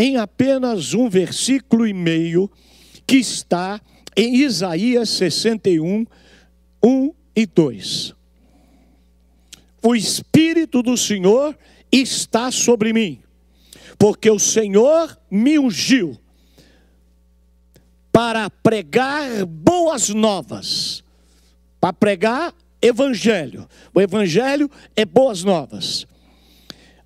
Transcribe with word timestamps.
em 0.00 0.16
apenas 0.16 0.94
um 0.94 1.10
versículo 1.10 1.86
e 1.86 1.92
meio 1.92 2.50
que 3.06 3.16
está 3.16 3.78
em 4.16 4.36
Isaías 4.36 5.10
61, 5.10 6.06
1 6.82 7.14
e 7.36 7.44
2. 7.44 8.14
O 9.82 9.94
Espírito 9.94 10.82
do 10.82 10.96
Senhor 10.96 11.54
está 11.92 12.50
sobre 12.50 12.94
mim, 12.94 13.20
porque 13.98 14.30
o 14.30 14.38
Senhor 14.38 15.18
me 15.30 15.58
ungiu 15.58 16.18
para 18.10 18.48
pregar 18.48 19.44
boas 19.44 20.08
novas, 20.08 21.04
para 21.78 21.92
pregar 21.92 22.54
evangelho. 22.80 23.68
O 23.94 24.00
evangelho 24.00 24.70
é 24.96 25.04
boas 25.04 25.44
novas. 25.44 26.06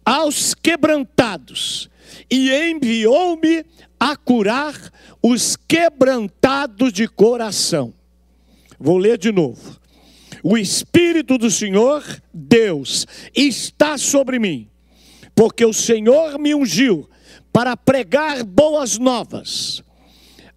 Aos 0.04 0.54
quebrantados, 0.54 1.90
e 2.30 2.52
enviou-me 2.52 3.64
a 3.98 4.16
curar 4.16 4.74
os 5.22 5.56
quebrantados 5.56 6.92
de 6.92 7.08
coração. 7.08 7.92
Vou 8.78 8.98
ler 8.98 9.18
de 9.18 9.32
novo. 9.32 9.80
O 10.42 10.58
Espírito 10.58 11.38
do 11.38 11.50
Senhor, 11.50 12.04
Deus, 12.32 13.06
está 13.34 13.96
sobre 13.96 14.38
mim, 14.38 14.68
porque 15.34 15.64
o 15.64 15.72
Senhor 15.72 16.38
me 16.38 16.54
ungiu 16.54 17.08
para 17.52 17.76
pregar 17.76 18.44
boas 18.44 18.98
novas 18.98 19.82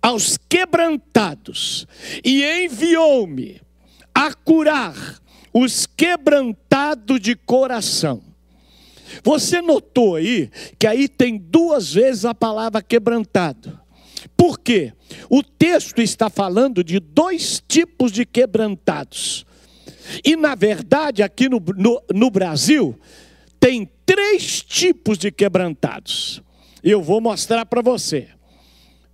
aos 0.02 0.38
quebrantados 0.38 1.88
e 2.24 2.44
enviou-me 2.44 3.62
a 4.14 4.34
curar 4.34 4.96
os 5.54 5.86
quebrantados 5.86 7.20
de 7.20 7.36
coração. 7.36 8.22
Você 9.24 9.62
notou 9.62 10.16
aí 10.16 10.50
que 10.78 10.88
aí 10.88 11.08
tem 11.08 11.38
duas 11.38 11.94
vezes 11.94 12.26
a 12.26 12.34
palavra 12.34 12.82
quebrantado. 12.82 13.80
Por 14.36 14.60
quê? 14.60 14.94
O 15.30 15.42
texto 15.42 16.02
está 16.02 16.30
falando 16.30 16.84
de 16.84 17.00
dois 17.00 17.64
tipos 17.68 18.12
de 18.12 18.26
quebrantados. 18.26 19.46
E 20.24 20.36
na 20.36 20.56
verdade, 20.56 21.24
aqui 21.24 21.50
no, 21.50 21.62
no, 21.76 22.02
no 22.14 22.30
Brasil, 22.30 22.98
tem 23.60 23.90
três 24.06 24.62
tipos 24.62 25.18
de 25.18 25.32
quebrantados. 25.32 26.42
Eu 26.84 27.02
vou 27.02 27.20
mostrar 27.20 27.66
para 27.66 27.82
você. 27.82 28.30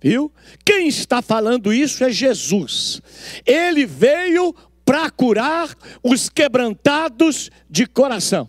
Viu? 0.00 0.30
Quem 0.64 0.86
está 0.86 1.22
falando 1.22 1.72
isso 1.72 2.04
é 2.04 2.10
Jesus. 2.10 3.00
Ele 3.46 3.86
veio 3.86 4.54
para 4.84 5.10
curar 5.10 5.74
os 6.02 6.28
quebrantados 6.28 7.50
de 7.70 7.86
coração. 7.86 8.48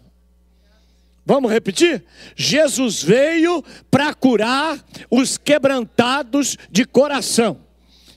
Vamos 1.25 1.51
repetir? 1.51 2.03
Jesus 2.35 3.01
veio 3.01 3.63
para 3.89 4.13
curar 4.13 4.79
os 5.09 5.37
quebrantados 5.37 6.55
de 6.69 6.85
coração. 6.85 7.59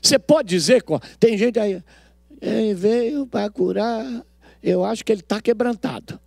Você 0.01 0.19
pode 0.19 0.49
dizer, 0.49 0.83
tem 1.19 1.37
gente 1.37 1.59
aí, 1.59 1.83
ele 2.39 2.73
veio 2.73 3.25
para 3.25 3.49
curar, 3.49 4.05
eu 4.61 4.85
acho 4.85 5.03
que 5.03 5.11
ele 5.11 5.21
está 5.21 5.41
quebrantado. 5.41 6.19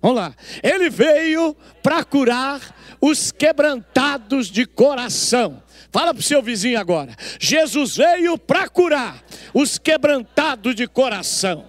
Vamos 0.00 0.18
lá. 0.18 0.34
Ele 0.62 0.90
veio 0.90 1.56
para 1.82 2.04
curar 2.04 2.60
os 3.00 3.32
quebrantados 3.32 4.48
de 4.48 4.64
coração. 4.64 5.62
Fala 5.90 6.12
para 6.12 6.20
o 6.20 6.22
seu 6.22 6.42
vizinho 6.42 6.78
agora. 6.78 7.14
Jesus 7.40 7.96
veio 7.96 8.38
para 8.38 8.68
curar 8.68 9.24
os 9.54 9.78
quebrantados 9.78 10.74
de 10.74 10.86
coração. 10.86 11.64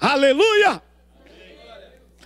Aleluia. 0.00 0.42
Aleluia. 0.70 0.91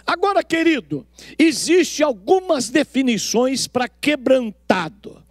Agora, 0.06 0.42
querido, 0.42 1.06
existe 1.38 2.02
algumas 2.02 2.70
definições 2.70 3.66
para 3.66 3.88
quebrantado. 3.88 5.22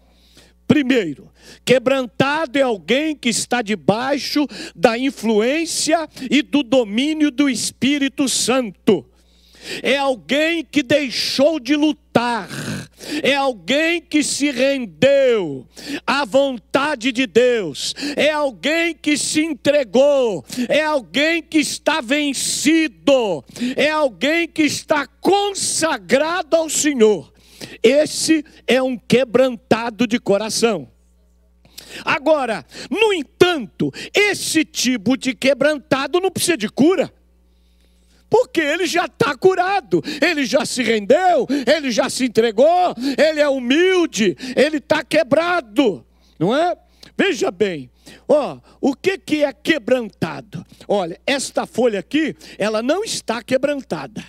Primeiro, 0.67 1.31
quebrantado 1.63 2.57
é 2.57 2.61
alguém 2.61 3.15
que 3.15 3.29
está 3.29 3.61
debaixo 3.61 4.47
da 4.75 4.97
influência 4.97 6.09
e 6.29 6.41
do 6.41 6.63
domínio 6.63 7.31
do 7.31 7.49
Espírito 7.49 8.27
Santo 8.27 9.05
é 9.81 9.97
alguém 9.97 10.63
que 10.63 10.83
deixou 10.83 11.59
de 11.59 11.75
lutar, 11.75 12.49
é 13.23 13.35
alguém 13.35 14.01
que 14.01 14.23
se 14.23 14.51
rendeu 14.51 15.67
à 16.05 16.25
vontade 16.25 17.11
de 17.11 17.25
Deus, 17.27 17.93
é 18.15 18.31
alguém 18.31 18.93
que 18.93 19.17
se 19.17 19.41
entregou, 19.41 20.43
é 20.67 20.83
alguém 20.83 21.41
que 21.41 21.59
está 21.59 22.01
vencido, 22.01 23.43
é 23.75 23.89
alguém 23.89 24.47
que 24.47 24.63
está 24.63 25.07
consagrado 25.07 26.55
ao 26.55 26.69
Senhor. 26.69 27.33
Esse 27.81 28.43
é 28.67 28.81
um 28.81 28.97
quebrantado 28.97 30.05
de 30.05 30.19
coração. 30.19 30.89
Agora, 32.03 32.65
no 32.89 33.13
entanto, 33.13 33.91
esse 34.13 34.65
tipo 34.65 35.15
de 35.15 35.33
quebrantado 35.33 36.19
não 36.19 36.31
precisa 36.31 36.57
de 36.57 36.67
cura 36.67 37.13
porque 38.29 38.59
ele 38.59 38.85
já 38.85 39.05
está 39.05 39.35
curado, 39.35 40.01
ele 40.21 40.45
já 40.45 40.65
se 40.65 40.83
rendeu, 40.83 41.47
ele 41.65 41.91
já 41.91 42.09
se 42.09 42.25
entregou, 42.25 42.93
ele 43.17 43.39
é 43.39 43.47
humilde, 43.47 44.35
ele 44.55 44.77
está 44.77 45.03
quebrado, 45.03 46.05
não 46.39 46.55
é? 46.55 46.75
Veja 47.17 47.49
bem, 47.51 47.89
ó, 48.27 48.59
o 48.81 48.93
que, 48.93 49.17
que 49.17 49.43
é 49.43 49.53
quebrantado? 49.53 50.65
Olha, 50.87 51.19
esta 51.25 51.65
folha 51.65 51.99
aqui, 51.99 52.35
ela 52.57 52.81
não 52.81 53.03
está 53.03 53.41
quebrantada, 53.41 54.23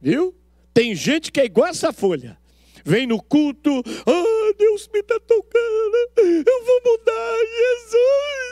viu? 0.00 0.34
Tem 0.72 0.94
gente 0.94 1.30
que 1.30 1.40
é 1.40 1.44
igual 1.44 1.68
essa 1.68 1.92
folha 1.92 2.36
vem 2.84 3.06
no 3.06 3.22
culto, 3.22 3.82
ah, 4.06 4.52
Deus 4.58 4.88
me 4.92 5.00
está 5.00 5.18
tocando, 5.20 5.96
eu 6.18 6.64
vou 6.64 6.80
mudar, 6.84 7.36
Jesus 7.56 8.44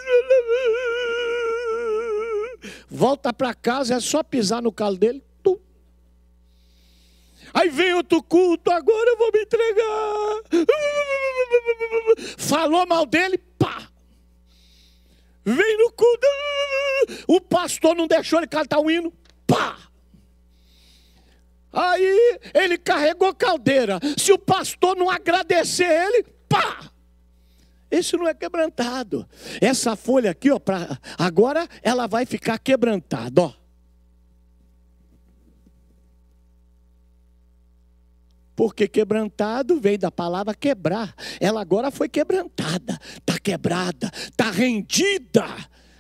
volta 2.89 3.33
para 3.33 3.55
casa, 3.55 3.95
é 3.95 4.01
só 4.01 4.23
pisar 4.23 4.63
no 4.63 4.73
calo 4.73 4.97
dele. 4.97 5.23
Tum. 5.43 5.59
Aí 7.53 7.69
vem 7.69 7.95
outro 7.95 8.23
culto, 8.23 8.71
agora 8.71 9.11
eu 9.11 9.19
vou 9.19 9.31
me 9.33 9.43
entregar. 9.43 10.67
Falou 12.39 12.87
mal 12.87 13.07
dele, 13.07 13.39
pá. 13.39 13.89
Vem 15.45 15.79
no 15.79 15.91
culto, 15.93 16.27
o 17.27 17.41
pastor 17.41 17.97
não 17.97 18.07
deixou 18.07 18.39
ele 18.39 18.47
cantar 18.47 18.79
um 18.79 18.91
hino, 18.91 19.13
pá. 19.47 19.77
Aí 21.73 22.39
ele 22.55 22.77
carregou 22.77 23.35
caldeira. 23.35 23.99
Se 24.17 24.31
o 24.31 24.39
pastor 24.39 24.95
não 24.95 25.09
agradecer 25.09 25.87
ele, 25.87 26.25
pá. 26.49 26.91
Esse 27.93 28.17
não 28.17 28.27
é 28.27 28.33
quebrantado. 28.33 29.29
Essa 29.61 29.95
folha 29.95 30.31
aqui, 30.31 30.51
ó, 30.51 30.59
pra, 30.59 30.99
agora 31.19 31.69
ela 31.83 32.07
vai 32.07 32.25
ficar 32.25 32.59
quebrantada, 32.59 33.43
ó. 33.43 33.53
Porque 38.57 38.89
quebrantado 38.89 39.79
vem 39.79 39.99
da 39.99 40.11
palavra 40.11 40.55
quebrar. 40.55 41.15
Ela 41.39 41.61
agora 41.61 41.91
foi 41.91 42.09
quebrantada, 42.09 42.99
está 43.19 43.39
quebrada, 43.39 44.11
está 44.15 44.51
rendida 44.51 45.47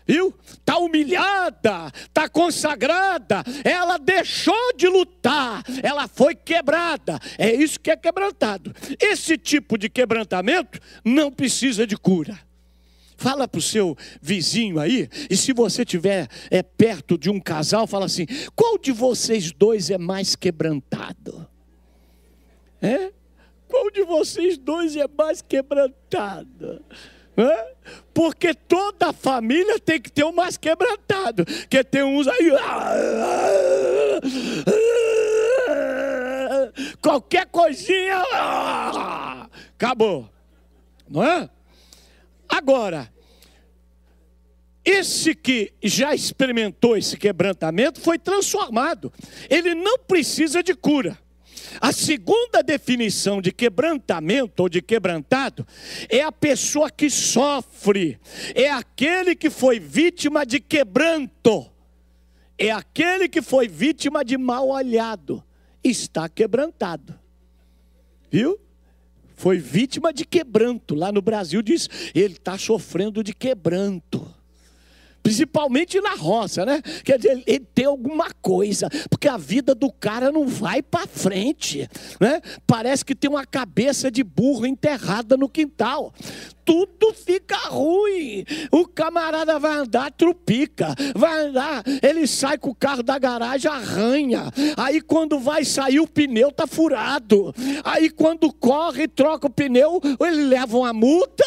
viu? 0.06 0.34
Está 0.44 0.78
humilhada, 0.78 1.90
está 1.94 2.28
consagrada, 2.28 3.42
ela 3.64 3.98
deixou 3.98 4.72
de 4.76 4.86
lutar, 4.88 5.62
ela 5.82 6.08
foi 6.08 6.34
quebrada. 6.34 7.18
É 7.38 7.52
isso 7.52 7.80
que 7.80 7.90
é 7.90 7.96
quebrantado. 7.96 8.74
Esse 9.00 9.36
tipo 9.36 9.76
de 9.78 9.88
quebrantamento 9.88 10.80
não 11.04 11.30
precisa 11.30 11.86
de 11.86 11.96
cura. 11.96 12.38
Fala 13.16 13.46
para 13.46 13.58
o 13.58 13.62
seu 13.62 13.96
vizinho 14.20 14.80
aí, 14.80 15.08
e 15.30 15.36
se 15.36 15.52
você 15.52 15.82
estiver 15.82 16.28
é, 16.50 16.60
perto 16.60 17.16
de 17.16 17.30
um 17.30 17.38
casal, 17.38 17.86
fala 17.86 18.06
assim: 18.06 18.26
qual 18.56 18.76
de 18.76 18.90
vocês 18.90 19.52
dois 19.52 19.90
é 19.90 19.98
mais 19.98 20.34
quebrantado? 20.34 21.46
É? 22.80 23.12
Qual 23.68 23.90
de 23.92 24.02
vocês 24.02 24.58
dois 24.58 24.96
é 24.96 25.06
mais 25.06 25.40
quebrantado? 25.40 26.84
Porque 28.12 28.54
toda 28.54 29.12
família 29.12 29.78
tem 29.78 30.00
que 30.00 30.10
ter 30.10 30.24
um 30.24 30.32
mais 30.32 30.56
quebrantado. 30.56 31.44
Que 31.68 31.82
tem 31.82 32.02
uns 32.02 32.26
aí. 32.28 32.52
Qualquer 37.00 37.46
coisinha. 37.46 38.22
Acabou. 39.74 40.30
Não 41.08 41.24
é? 41.24 41.48
Agora, 42.48 43.12
esse 44.84 45.34
que 45.34 45.72
já 45.82 46.14
experimentou 46.14 46.96
esse 46.96 47.16
quebrantamento 47.16 48.00
foi 48.00 48.18
transformado. 48.18 49.12
Ele 49.48 49.74
não 49.74 49.98
precisa 49.98 50.62
de 50.62 50.74
cura. 50.74 51.18
A 51.80 51.92
segunda 51.92 52.62
definição 52.62 53.40
de 53.40 53.52
quebrantamento 53.52 54.62
ou 54.62 54.68
de 54.68 54.80
quebrantado 54.80 55.66
é 56.08 56.22
a 56.22 56.32
pessoa 56.32 56.90
que 56.90 57.10
sofre, 57.10 58.18
é 58.54 58.70
aquele 58.70 59.34
que 59.34 59.50
foi 59.50 59.78
vítima 59.78 60.44
de 60.44 60.60
quebranto, 60.60 61.70
é 62.58 62.70
aquele 62.70 63.28
que 63.28 63.42
foi 63.42 63.68
vítima 63.68 64.24
de 64.24 64.36
mal 64.36 64.68
olhado, 64.68 65.42
está 65.82 66.28
quebrantado. 66.28 67.18
Viu? 68.30 68.58
foi 69.34 69.58
vítima 69.58 70.12
de 70.12 70.24
quebranto. 70.24 70.94
Lá 70.94 71.10
no 71.10 71.20
Brasil 71.20 71.60
diz, 71.62 71.88
ele 72.14 72.34
está 72.34 72.56
sofrendo 72.56 73.24
de 73.24 73.34
quebranto 73.34 74.32
principalmente 75.22 76.00
na 76.00 76.14
roça, 76.14 76.64
né? 76.66 76.82
Quer 77.04 77.18
dizer, 77.18 77.42
ele 77.46 77.66
tem 77.74 77.84
alguma 77.84 78.28
coisa, 78.40 78.88
porque 79.08 79.28
a 79.28 79.36
vida 79.36 79.74
do 79.74 79.90
cara 79.92 80.30
não 80.30 80.46
vai 80.46 80.82
para 80.82 81.06
frente, 81.06 81.88
né? 82.20 82.40
Parece 82.66 83.04
que 83.04 83.14
tem 83.14 83.30
uma 83.30 83.46
cabeça 83.46 84.10
de 84.10 84.24
burro 84.24 84.66
enterrada 84.66 85.36
no 85.36 85.48
quintal 85.48 86.12
tudo 86.64 87.12
fica 87.12 87.56
ruim. 87.68 88.44
O 88.70 88.86
camarada 88.86 89.58
vai 89.58 89.78
andar, 89.78 90.10
trupica, 90.12 90.94
vai 91.14 91.46
andar, 91.46 91.82
ele 92.02 92.26
sai 92.26 92.58
com 92.58 92.70
o 92.70 92.74
carro 92.74 93.02
da 93.02 93.18
garagem, 93.18 93.70
arranha. 93.70 94.50
Aí 94.76 95.00
quando 95.00 95.38
vai 95.38 95.64
sair, 95.64 96.00
o 96.00 96.06
pneu 96.06 96.50
tá 96.50 96.66
furado. 96.66 97.54
Aí 97.84 98.10
quando 98.10 98.52
corre, 98.52 99.08
troca 99.08 99.46
o 99.46 99.50
pneu, 99.50 100.00
ele 100.20 100.44
leva 100.44 100.76
uma 100.78 100.92
multa. 100.92 101.44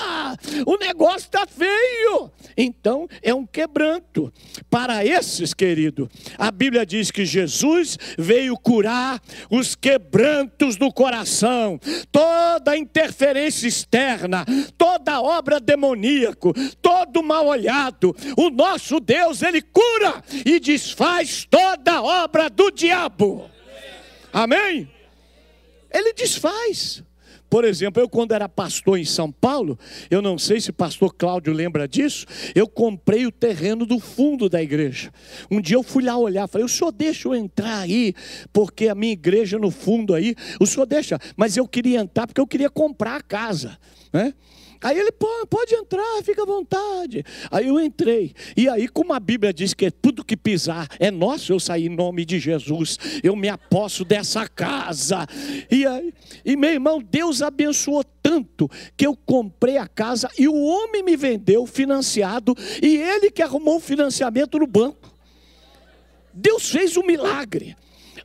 O 0.66 0.78
negócio 0.78 1.30
tá 1.30 1.46
feio. 1.48 2.32
Então 2.58 3.08
é 3.22 3.34
um 3.34 3.46
quebranto. 3.46 4.32
Para 4.70 5.06
esses, 5.06 5.54
querido, 5.54 6.10
a 6.38 6.52
Bíblia 6.52 6.86
diz 6.86 7.12
que 7.12 7.26
Jesus 7.26 7.98
veio 8.18 8.58
curar 8.58 9.22
os 9.50 9.76
quebrantos 9.76 10.76
do 10.76 10.92
coração, 10.92 11.80
toda 12.12 12.78
interferência 12.78 13.68
externa, 13.68 14.46
toda 14.78 15.22
obra 15.22 15.60
demoníaco, 15.60 16.54
todo 16.82 17.22
mal 17.22 17.48
olhado. 17.48 18.16
O 18.38 18.50
nosso 18.50 19.00
Deus, 19.00 19.42
ele 19.42 19.62
cura 19.62 20.24
e 20.46 20.60
desfaz 20.60 21.46
toda 21.50 22.02
obra 22.02 22.50
do 22.50 22.72
diabo. 22.72 23.50
Amém? 24.32 24.90
Ele 25.94 26.14
desfaz. 26.14 27.05
Por 27.56 27.64
exemplo, 27.64 28.04
eu 28.04 28.10
quando 28.10 28.34
era 28.34 28.50
pastor 28.50 29.00
em 29.00 29.06
São 29.06 29.32
Paulo, 29.32 29.80
eu 30.12 30.22
não 30.22 30.38
sei 30.38 30.60
se 30.60 30.72
o 30.72 30.74
pastor 30.74 31.14
Cláudio 31.14 31.54
lembra 31.54 31.88
disso, 31.88 32.26
eu 32.54 32.68
comprei 32.68 33.26
o 33.26 33.32
terreno 33.32 33.86
do 33.86 33.98
fundo 33.98 34.50
da 34.50 34.62
igreja. 34.62 35.10
Um 35.50 35.62
dia 35.62 35.78
eu 35.78 35.82
fui 35.82 36.04
lá 36.04 36.18
olhar, 36.18 36.50
falei, 36.50 36.66
o 36.66 36.68
senhor 36.68 36.92
deixa 36.92 37.30
eu 37.30 37.34
entrar 37.34 37.80
aí, 37.80 38.14
porque 38.52 38.90
a 38.90 38.94
minha 38.94 39.14
igreja 39.14 39.58
no 39.58 39.72
fundo 39.72 40.14
aí, 40.14 40.36
o 40.60 40.66
senhor 40.66 40.86
deixa, 40.86 41.18
mas 41.38 41.56
eu 41.56 41.66
queria 41.66 42.02
entrar 42.02 42.28
porque 42.28 42.42
eu 42.42 42.46
queria 42.46 42.70
comprar 42.70 43.16
a 43.16 43.22
casa, 43.22 43.78
né? 44.12 44.34
Aí 44.82 44.98
ele, 44.98 45.12
pode 45.12 45.74
entrar, 45.74 46.22
fica 46.24 46.44
à 46.44 46.46
vontade. 46.46 47.24
Aí 47.52 47.68
eu 47.68 47.80
entrei. 47.80 48.34
E 48.56 48.70
aí, 48.70 48.88
como 48.88 49.14
a 49.14 49.20
Bíblia 49.20 49.54
diz 49.54 49.74
que 49.74 49.90
tudo 49.90 50.24
que 50.24 50.38
pisar 50.38 50.88
é 51.00 51.10
nosso, 51.10 51.52
eu 51.52 51.60
saí 51.60 51.86
em 51.88 51.96
nome 51.96 52.26
de 52.26 52.40
Jesus. 52.40 52.98
Eu 53.24 53.36
me 53.36 53.50
aposto 53.50 54.06
dessa 54.06 54.48
casa. 54.48 55.26
E 55.70 55.86
aí, 55.86 56.14
e 56.44 56.56
meu 56.56 56.72
irmão, 56.72 57.02
Deus 57.02 57.42
abençoou 57.42 58.04
tanto 58.22 58.70
que 58.98 59.06
eu 59.06 59.16
comprei 59.16 59.78
a 59.78 59.88
casa 59.88 60.30
e 60.38 60.48
o 60.48 60.64
homem 60.64 61.04
me 61.04 61.16
vendeu 61.16 61.66
financiado 61.66 62.56
e 62.82 62.98
ele 62.98 63.30
que 63.30 63.42
arrumou 63.42 63.78
o 63.78 63.80
financiamento 63.80 64.58
no 64.58 64.68
banco. 64.68 65.14
Deus 66.34 66.70
fez 66.70 66.98
um 66.98 67.04
milagre. 67.04 67.76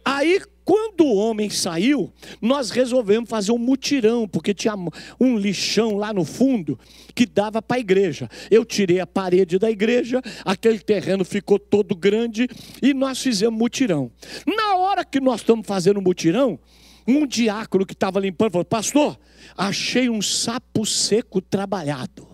Aí 0.04 0.40
quando 0.70 1.04
o 1.04 1.16
homem 1.16 1.50
saiu, 1.50 2.12
nós 2.40 2.70
resolvemos 2.70 3.28
fazer 3.28 3.50
um 3.50 3.58
mutirão, 3.58 4.28
porque 4.28 4.54
tinha 4.54 4.74
um 5.18 5.36
lixão 5.36 5.96
lá 5.96 6.12
no 6.12 6.24
fundo 6.24 6.78
que 7.12 7.26
dava 7.26 7.60
para 7.60 7.78
a 7.78 7.80
igreja. 7.80 8.28
Eu 8.48 8.64
tirei 8.64 9.00
a 9.00 9.06
parede 9.06 9.58
da 9.58 9.68
igreja, 9.68 10.22
aquele 10.44 10.78
terreno 10.78 11.24
ficou 11.24 11.58
todo 11.58 11.96
grande 11.96 12.48
e 12.80 12.94
nós 12.94 13.20
fizemos 13.20 13.58
mutirão. 13.58 14.12
Na 14.46 14.76
hora 14.76 15.04
que 15.04 15.18
nós 15.18 15.40
estamos 15.40 15.66
fazendo 15.66 16.00
mutirão, 16.00 16.56
um 17.04 17.26
diácono 17.26 17.84
que 17.84 17.94
estava 17.94 18.20
limpando 18.20 18.52
falou: 18.52 18.64
Pastor, 18.64 19.18
achei 19.56 20.08
um 20.08 20.22
sapo 20.22 20.86
seco 20.86 21.40
trabalhado. 21.40 22.28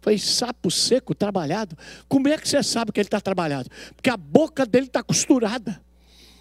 Falei, 0.00 0.18
sapo 0.18 0.72
seco 0.72 1.14
trabalhado? 1.14 1.78
Como 2.08 2.26
é 2.26 2.36
que 2.36 2.48
você 2.48 2.64
sabe 2.64 2.90
que 2.90 2.98
ele 2.98 3.06
está 3.06 3.20
trabalhado? 3.20 3.70
Porque 3.94 4.10
a 4.10 4.16
boca 4.16 4.66
dele 4.66 4.86
está 4.86 5.04
costurada. 5.04 5.80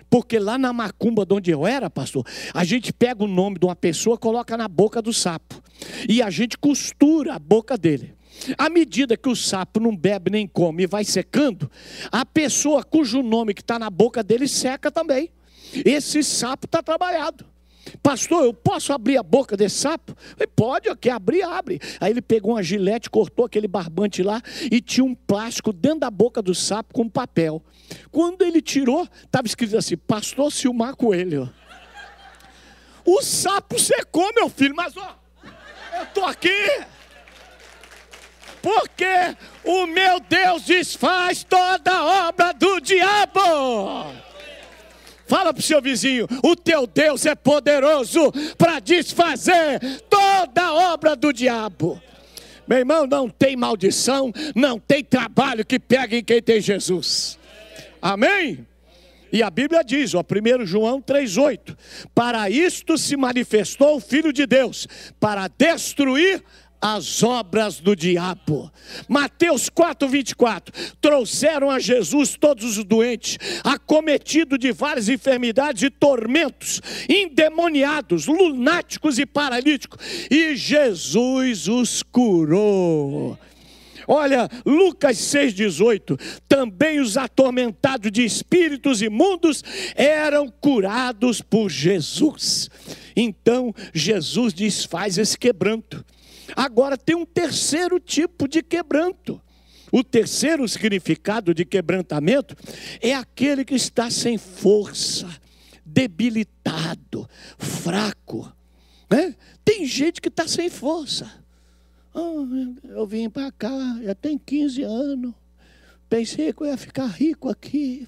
Porque 0.10 0.40
lá 0.40 0.58
na 0.58 0.72
macumba 0.72 1.26
de 1.26 1.34
onde 1.34 1.52
eu 1.52 1.68
era, 1.68 1.90
pastor, 1.90 2.26
a 2.54 2.64
gente 2.64 2.94
pega 2.94 3.24
o 3.24 3.28
nome 3.28 3.60
de 3.60 3.66
uma 3.66 3.76
pessoa, 3.76 4.18
coloca 4.18 4.56
na 4.56 4.68
boca 4.68 5.02
do 5.02 5.14
sapo. 5.14 5.62
E 6.08 6.22
a 6.22 6.30
gente 6.30 6.58
costura 6.58 7.36
a 7.36 7.40
boca 7.40 7.78
dele. 7.78 8.16
À 8.58 8.70
medida 8.70 9.18
que 9.18 9.30
o 9.30 9.36
sapo 9.36 9.80
não 9.80 9.96
bebe 9.96 10.30
nem 10.30 10.48
come 10.48 10.84
e 10.84 10.88
vai 10.88 11.04
secando, 11.04 11.70
a 12.12 12.26
pessoa 12.26 12.84
cujo 12.84 13.24
nome 13.24 13.54
que 13.54 13.62
está 13.62 13.80
na 13.80 13.90
boca 13.90 14.24
dele 14.24 14.48
seca 14.48 14.92
também. 14.92 15.32
Esse 15.74 16.24
sapo 16.24 16.66
está 16.66 16.82
trabalhado. 16.82 17.46
Pastor, 18.02 18.44
eu 18.44 18.54
posso 18.54 18.94
abrir 18.94 19.18
a 19.18 19.24
boca 19.24 19.56
desse 19.56 19.78
sapo? 19.78 20.16
Falei, 20.36 20.48
Pode, 20.56 20.96
quer 20.98 21.12
abrir, 21.12 21.44
abre. 21.44 21.80
Aí 22.00 22.12
ele 22.12 22.22
pegou 22.22 22.54
uma 22.54 22.64
gilete, 22.64 23.10
cortou 23.10 23.46
aquele 23.46 23.68
barbante 23.68 24.24
lá 24.24 24.42
e 24.72 24.82
tinha 24.82 25.04
um 25.04 25.16
plástico 25.16 25.72
dentro 25.72 26.00
da 26.00 26.12
boca 26.12 26.42
do 26.42 26.56
sapo 26.56 26.94
com 26.94 27.08
papel. 27.08 27.62
Quando 28.12 28.42
ele 28.44 28.62
tirou, 28.62 29.08
estava 29.24 29.48
escrito 29.48 29.78
assim: 29.78 29.98
Pastor 29.98 30.52
Silmar 30.52 30.96
Coelho. 30.96 31.52
O 33.06 33.22
sapo 33.22 33.80
secou, 33.80 34.34
meu 34.34 34.50
filho, 34.50 34.76
mas 34.76 34.98
ó, 34.98 35.16
eu 35.96 36.04
estou 36.04 36.26
aqui. 36.26 36.86
Porque 38.62 39.38
o 39.64 39.86
meu 39.86 40.20
Deus 40.20 40.64
desfaz 40.64 41.44
toda 41.44 41.92
a 41.92 42.28
obra 42.28 42.52
do 42.54 42.82
diabo. 42.82 44.17
Fala 45.28 45.54
para 45.54 45.60
o 45.60 45.64
seu 45.64 45.82
vizinho: 45.82 46.28
o 46.44 46.56
teu 46.56 46.88
Deus 46.88 47.26
é 47.26 47.36
poderoso 47.36 48.32
para 48.58 48.80
desfazer 48.80 49.80
toda 50.10 50.74
obra 50.74 51.16
do 51.16 51.32
diabo. 51.32 52.02
Meu 52.68 52.80
irmão, 52.80 53.08
não 53.08 53.30
tem 53.30 53.56
maldição, 53.56 54.32
não 54.56 54.78
tem 54.78 55.04
trabalho 55.04 55.66
que 55.66 55.80
pegue 55.80 56.18
em 56.18 56.24
quem 56.24 56.42
tem 56.42 56.60
Jesus. 56.60 57.40
Amém? 58.02 58.66
E 59.32 59.44
a 59.44 59.50
Bíblia 59.50 59.84
diz, 59.84 60.14
ó, 60.14 60.22
1 60.22 60.66
João 60.66 61.02
3,8: 61.02 61.78
Para 62.14 62.50
isto 62.50 62.98
se 62.98 63.16
manifestou 63.16 63.98
o 63.98 64.00
Filho 64.00 64.32
de 64.32 64.46
Deus, 64.46 64.88
para 65.20 65.48
destruir 65.48 66.44
as 66.82 67.24
obras 67.24 67.80
do 67.80 67.96
diabo. 67.96 68.72
Mateus 69.08 69.70
4, 69.70 70.08
24. 70.08 70.74
Trouxeram 71.02 71.70
a 71.70 71.80
Jesus 71.80 72.36
todos 72.40 72.78
os 72.78 72.84
doentes, 72.84 73.38
acometidos 73.64 74.60
de 74.60 74.72
várias 74.72 75.10
enfermidades 75.10 75.84
e 75.84 75.90
tormentos, 75.90 76.82
endemoniados, 77.10 78.28
lunáticos 78.28 79.20
e 79.20 79.26
paralíticos, 79.26 80.00
e 80.30 80.56
Jesus 80.56 81.68
os 81.68 82.04
curou. 82.04 83.38
Olha, 84.08 84.48
Lucas 84.66 85.18
6,18: 85.18 86.18
também 86.48 87.02
os 87.02 87.18
atormentados 87.18 88.10
de 88.10 88.24
espíritos 88.24 89.02
imundos 89.02 89.62
eram 89.96 90.48
curados 90.48 91.42
por 91.42 91.70
Jesus. 91.70 92.70
Então, 93.16 93.74
Jesus 93.94 94.54
desfaz 94.54 95.18
esse 95.18 95.38
quebranto. 95.38 96.06
Agora 96.56 96.98
tem 96.98 97.16
um 97.16 97.26
terceiro 97.26 98.00
tipo 98.00 98.48
de 98.48 98.62
quebranto. 98.62 99.42
O 99.92 100.04
terceiro 100.04 100.68
significado 100.68 101.54
de 101.54 101.64
quebrantamento 101.64 102.56
é 103.02 103.14
aquele 103.14 103.64
que 103.64 103.76
está 103.76 104.10
sem 104.10 104.38
força, 104.38 105.28
debilitado, 105.86 107.28
fraco. 107.58 108.52
Né? 109.10 109.36
Tem 109.64 109.86
gente 109.86 110.22
que 110.22 110.28
está 110.28 110.48
sem 110.48 110.70
força. 110.70 111.32
Oh, 112.14 112.46
eu 112.84 113.06
vim 113.06 113.30
para 113.30 113.52
cá, 113.52 114.00
já 114.04 114.16
tem 114.16 114.38
15 114.38 114.84
anos. 114.84 115.34
Pensei 116.10 116.52
que 116.52 116.62
eu 116.62 116.68
ia 116.68 116.78
ficar 116.78 117.06
rico 117.08 117.50
aqui. 117.50 118.08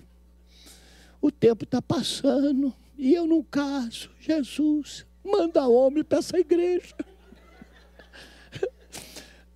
O 1.22 1.32
tempo 1.32 1.64
está 1.64 1.82
passando 1.82 2.74
e 2.98 3.14
eu 3.14 3.28
não 3.28 3.44
caso. 3.44 4.10
Jesus, 4.20 5.06
manda 5.24 5.68
homem 5.68 6.04
para 6.04 6.20
essa 6.20 6.38
igreja. 6.38 6.96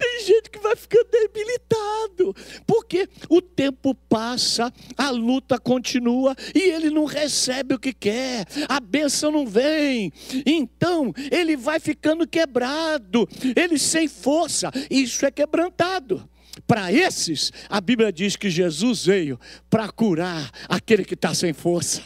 Tem 0.04 0.26
gente 0.26 0.50
que 0.50 0.60
vai 0.60 0.76
ficando 0.76 1.08
debilitado, 1.10 2.36
porque 2.68 3.08
o 3.30 3.42
tempo 3.42 3.96
passa, 3.96 4.70
a 4.98 5.10
luta 5.10 5.58
continua 5.58 6.36
e 6.54 6.60
ele 6.60 6.90
não 6.90 7.06
recebe 7.06 7.74
o 7.74 7.80
que 7.80 7.94
quer, 7.94 8.46
a 8.68 8.82
bênção 8.82 9.32
não 9.32 9.48
vem, 9.48 10.12
então 10.46 11.14
ele 11.32 11.56
vai 11.56 11.80
ficando 11.80 12.28
quebrado, 12.28 13.30
ele 13.56 13.80
sem 13.80 14.10
força, 14.10 14.70
isso 14.92 15.26
é 15.26 15.32
quebrantado. 15.32 16.30
Para 16.68 16.92
esses, 16.92 17.54
a 17.70 17.80
Bíblia 17.80 18.12
diz 18.12 18.36
que 18.36 18.50
Jesus 18.50 19.06
veio 19.06 19.40
para 19.70 19.88
curar 19.88 20.52
aquele 20.68 21.06
que 21.06 21.14
está 21.14 21.34
sem 21.34 21.54
força. 21.54 22.04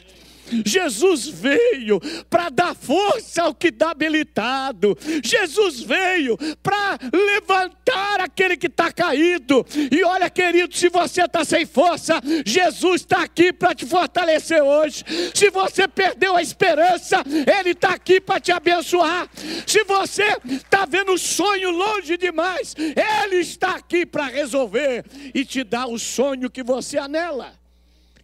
Jesus 0.65 1.27
veio 1.27 1.99
para 2.29 2.49
dar 2.49 2.75
força 2.75 3.43
ao 3.43 3.53
que 3.53 3.67
está 3.67 3.91
habilitado. 3.91 4.97
Jesus 5.23 5.81
veio 5.81 6.37
para 6.61 6.97
levantar 7.13 8.21
aquele 8.21 8.57
que 8.57 8.67
está 8.67 8.91
caído. 8.91 9.65
E 9.91 10.03
olha, 10.03 10.29
querido, 10.29 10.75
se 10.75 10.89
você 10.89 11.23
está 11.23 11.43
sem 11.43 11.65
força, 11.65 12.21
Jesus 12.45 13.01
está 13.01 13.23
aqui 13.23 13.51
para 13.51 13.73
te 13.73 13.85
fortalecer 13.85 14.61
hoje. 14.61 15.03
Se 15.33 15.49
você 15.49 15.87
perdeu 15.87 16.35
a 16.35 16.41
esperança, 16.41 17.23
Ele 17.59 17.71
está 17.71 17.89
aqui 17.89 18.19
para 18.19 18.39
te 18.39 18.51
abençoar. 18.51 19.27
Se 19.65 19.83
você 19.83 20.37
está 20.45 20.85
vendo 20.85 21.13
o 21.13 21.17
sonho 21.17 21.71
longe 21.71 22.17
demais, 22.17 22.75
Ele 22.77 23.37
está 23.37 23.75
aqui 23.75 24.05
para 24.05 24.25
resolver 24.25 25.05
e 25.33 25.45
te 25.45 25.63
dar 25.63 25.87
o 25.87 25.97
sonho 25.97 26.49
que 26.49 26.63
você 26.63 26.97
anela. 26.97 27.66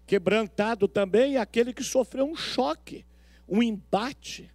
Quebrantado 0.06 0.88
também 0.88 1.36
é 1.36 1.40
aquele 1.40 1.74
que 1.74 1.84
sofreu 1.84 2.26
um 2.26 2.36
choque, 2.36 3.06
um 3.48 3.64
embate, 3.64 4.52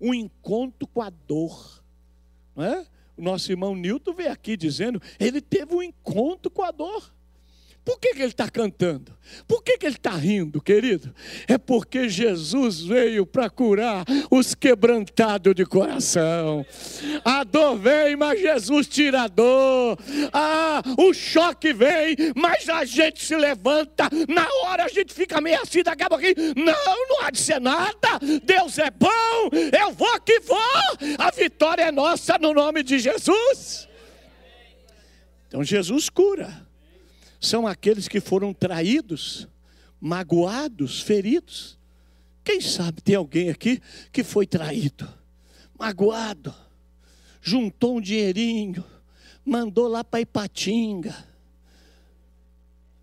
um 0.00 0.14
encontro 0.14 0.86
com 0.86 1.02
a 1.02 1.10
dor. 1.10 1.82
Não 2.54 2.64
é? 2.64 2.86
O 3.16 3.22
nosso 3.22 3.50
irmão 3.52 3.74
Newton 3.74 4.14
veio 4.14 4.32
aqui 4.32 4.56
dizendo, 4.56 5.00
ele 5.18 5.40
teve 5.40 5.74
um 5.74 5.82
encontro 5.82 6.50
com 6.50 6.62
a 6.62 6.70
dor. 6.70 7.12
Por 7.84 7.98
que, 7.98 8.14
que 8.14 8.20
ele 8.20 8.28
está 8.28 8.48
cantando? 8.48 9.12
Por 9.48 9.60
que, 9.62 9.76
que 9.76 9.86
ele 9.86 9.96
está 9.96 10.12
rindo, 10.12 10.62
querido? 10.62 11.12
É 11.48 11.58
porque 11.58 12.08
Jesus 12.08 12.80
veio 12.80 13.26
para 13.26 13.50
curar 13.50 14.04
os 14.30 14.54
quebrantados 14.54 15.52
de 15.52 15.66
coração. 15.66 16.64
A 17.24 17.42
dor 17.42 17.76
vem, 17.76 18.14
mas 18.14 18.40
Jesus 18.40 18.86
tira 18.86 19.22
a 19.22 19.28
dor. 19.28 19.98
Ah, 20.32 20.80
o 20.96 21.12
choque 21.12 21.72
vem, 21.72 22.14
mas 22.36 22.68
a 22.68 22.84
gente 22.84 23.24
se 23.24 23.34
levanta. 23.34 24.08
Na 24.28 24.46
hora 24.62 24.84
a 24.84 24.88
gente 24.88 25.12
fica 25.12 25.40
meio 25.40 25.60
assim, 25.60 25.82
daqui 25.82 26.04
a 26.04 26.08
pouquinho. 26.08 26.34
Não, 26.54 27.08
não 27.08 27.22
há 27.22 27.30
de 27.32 27.40
ser 27.40 27.60
nada. 27.60 28.20
Deus 28.44 28.78
é 28.78 28.92
bom, 28.92 29.50
eu 29.76 29.90
vou 29.92 30.20
que 30.20 30.38
vou. 30.40 30.58
A 31.18 31.32
vitória 31.32 31.82
é 31.82 31.90
nossa 31.90 32.38
no 32.38 32.54
nome 32.54 32.84
de 32.84 33.00
Jesus. 33.00 33.88
Então 35.48 35.64
Jesus 35.64 36.08
cura 36.08 36.70
são 37.42 37.66
aqueles 37.66 38.06
que 38.06 38.20
foram 38.20 38.54
traídos, 38.54 39.48
magoados, 40.00 41.00
feridos. 41.02 41.76
Quem 42.44 42.60
sabe 42.60 43.02
tem 43.02 43.16
alguém 43.16 43.50
aqui 43.50 43.82
que 44.12 44.22
foi 44.22 44.46
traído, 44.46 45.08
magoado, 45.76 46.54
juntou 47.42 47.96
um 47.96 48.00
dinheirinho, 48.00 48.84
mandou 49.44 49.88
lá 49.88 50.04
para 50.04 50.20
Ipatinga. 50.20 51.32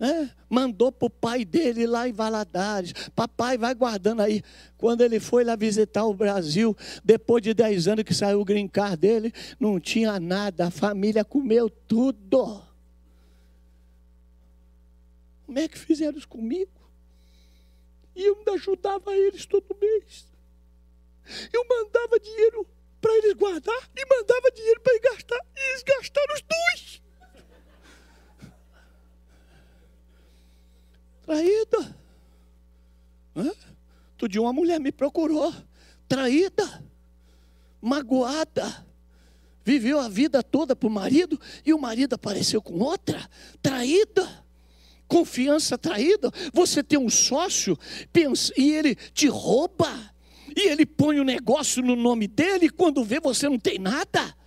É, 0.02 0.30
mandou 0.50 0.94
para 0.94 1.08
o 1.08 1.10
pai 1.10 1.44
dele 1.44 1.86
lá 1.86 2.08
em 2.08 2.14
Valadares. 2.14 2.94
Papai, 3.14 3.58
vai 3.58 3.76
guardando 3.76 4.22
aí. 4.22 4.42
Quando 4.78 5.02
ele 5.02 5.20
foi 5.20 5.44
lá 5.44 5.58
visitar 5.58 6.06
o 6.06 6.14
Brasil, 6.14 6.74
depois 7.04 7.44
de 7.44 7.54
10 7.54 7.90
anos 7.90 8.06
que 8.06 8.14
saiu 8.14 8.40
o 8.40 8.46
grincar 8.46 8.96
dele, 8.96 9.34
não 9.60 9.78
tinha 9.78 10.18
nada, 10.18 10.68
a 10.68 10.72
família 10.72 11.26
comeu 11.26 11.70
tudo. 11.70 12.69
Como 15.50 15.58
é 15.58 15.68
que 15.68 15.80
fizeram 15.80 16.16
isso 16.16 16.28
comigo? 16.28 16.72
E 18.16 18.24
eu 18.24 18.38
ainda 18.38 18.52
ajudava 18.52 19.18
eles 19.18 19.48
todo 19.48 19.76
mês. 19.82 20.28
Eu 21.52 21.66
mandava 21.68 22.20
dinheiro 22.20 22.68
para 23.02 23.12
eles 23.16 23.34
guardar 23.34 23.90
e 23.96 24.06
mandava 24.06 24.52
dinheiro 24.52 24.80
para 24.80 24.94
eles 24.94 25.12
gastar. 25.12 25.40
E 25.58 25.70
eles 25.72 25.82
gastaram 25.82 26.36
os 26.36 26.42
dois. 26.44 27.02
Traída. 31.24 31.98
Hã? 33.36 33.52
Outro 34.12 34.30
dia 34.30 34.42
uma 34.44 34.54
mulher 34.54 34.80
me 34.80 34.92
procurou. 34.92 35.52
Traída. 36.08 36.86
Magoada. 37.82 38.86
Viveu 39.66 40.00
a 40.00 40.08
vida 40.08 40.44
toda 40.44 40.76
para 40.76 40.88
o 40.88 40.92
marido 40.92 41.42
e 41.66 41.74
o 41.74 41.80
marido 41.80 42.14
apareceu 42.14 42.62
com 42.62 42.78
outra. 42.78 43.28
Traída 43.64 44.48
confiança 45.10 45.78
traída. 45.78 46.32
Você 46.54 46.82
tem 46.82 46.98
um 46.98 47.10
sócio 47.10 47.78
pensa, 48.14 48.54
e 48.56 48.72
ele 48.72 48.96
te 48.96 49.28
rouba, 49.28 49.92
e 50.56 50.70
ele 50.70 50.86
põe 50.86 51.20
o 51.20 51.24
um 51.24 51.26
negócio 51.26 51.84
no 51.84 51.96
nome 51.96 52.28
dele, 52.28 52.68
e 52.68 52.70
quando 52.70 53.04
vê 53.04 53.20
você 53.20 53.50
não 53.50 53.60
tem 53.60 53.78
nada. 53.78 54.38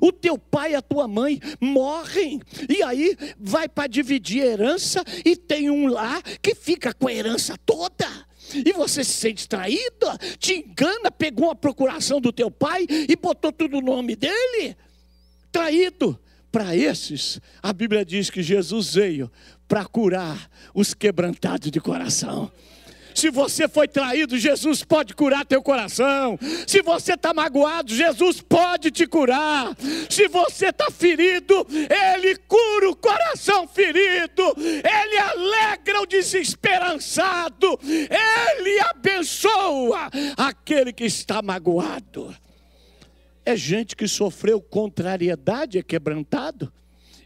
O 0.00 0.12
teu 0.12 0.38
pai 0.38 0.72
e 0.72 0.74
a 0.74 0.82
tua 0.82 1.08
mãe 1.08 1.40
morrem, 1.60 2.40
e 2.68 2.82
aí 2.82 3.16
vai 3.38 3.68
para 3.68 3.88
dividir 3.88 4.42
a 4.42 4.46
herança, 4.46 5.04
e 5.24 5.36
tem 5.36 5.70
um 5.70 5.86
lá 5.88 6.22
que 6.40 6.54
fica 6.54 6.94
com 6.94 7.08
a 7.08 7.12
herança 7.12 7.56
toda. 7.66 8.06
E 8.54 8.72
você 8.72 9.02
se 9.02 9.12
sente 9.12 9.48
traída, 9.48 10.16
te 10.38 10.54
engana, 10.54 11.10
pegou 11.10 11.50
a 11.50 11.54
procuração 11.54 12.20
do 12.20 12.32
teu 12.32 12.48
pai 12.48 12.86
e 12.88 13.16
botou 13.16 13.50
tudo 13.50 13.80
no 13.80 13.86
nome 13.86 14.14
dele. 14.14 14.76
Traído. 15.50 16.20
Para 16.56 16.74
esses, 16.74 17.38
a 17.62 17.70
Bíblia 17.70 18.02
diz 18.02 18.30
que 18.30 18.42
Jesus 18.42 18.94
veio 18.94 19.30
para 19.68 19.84
curar 19.84 20.48
os 20.72 20.94
quebrantados 20.94 21.70
de 21.70 21.78
coração. 21.78 22.50
Se 23.14 23.28
você 23.28 23.68
foi 23.68 23.86
traído, 23.86 24.38
Jesus 24.38 24.82
pode 24.82 25.12
curar 25.12 25.44
teu 25.44 25.62
coração. 25.62 26.38
Se 26.66 26.80
você 26.80 27.12
está 27.12 27.34
magoado, 27.34 27.94
Jesus 27.94 28.40
pode 28.40 28.90
te 28.90 29.06
curar. 29.06 29.76
Se 30.08 30.28
você 30.28 30.68
está 30.68 30.90
ferido, 30.90 31.66
Ele 31.70 32.34
cura 32.48 32.88
o 32.88 32.96
coração 32.96 33.68
ferido. 33.68 34.54
Ele 34.56 35.18
alegra 35.18 36.00
o 36.00 36.06
desesperançado. 36.06 37.78
Ele 37.84 38.80
abençoa 38.80 40.08
aquele 40.38 40.90
que 40.90 41.04
está 41.04 41.42
magoado. 41.42 42.34
É 43.46 43.54
gente 43.56 43.94
que 43.94 44.08
sofreu 44.08 44.60
contrariedade, 44.60 45.78
é 45.78 45.82
quebrantado, 45.82 46.72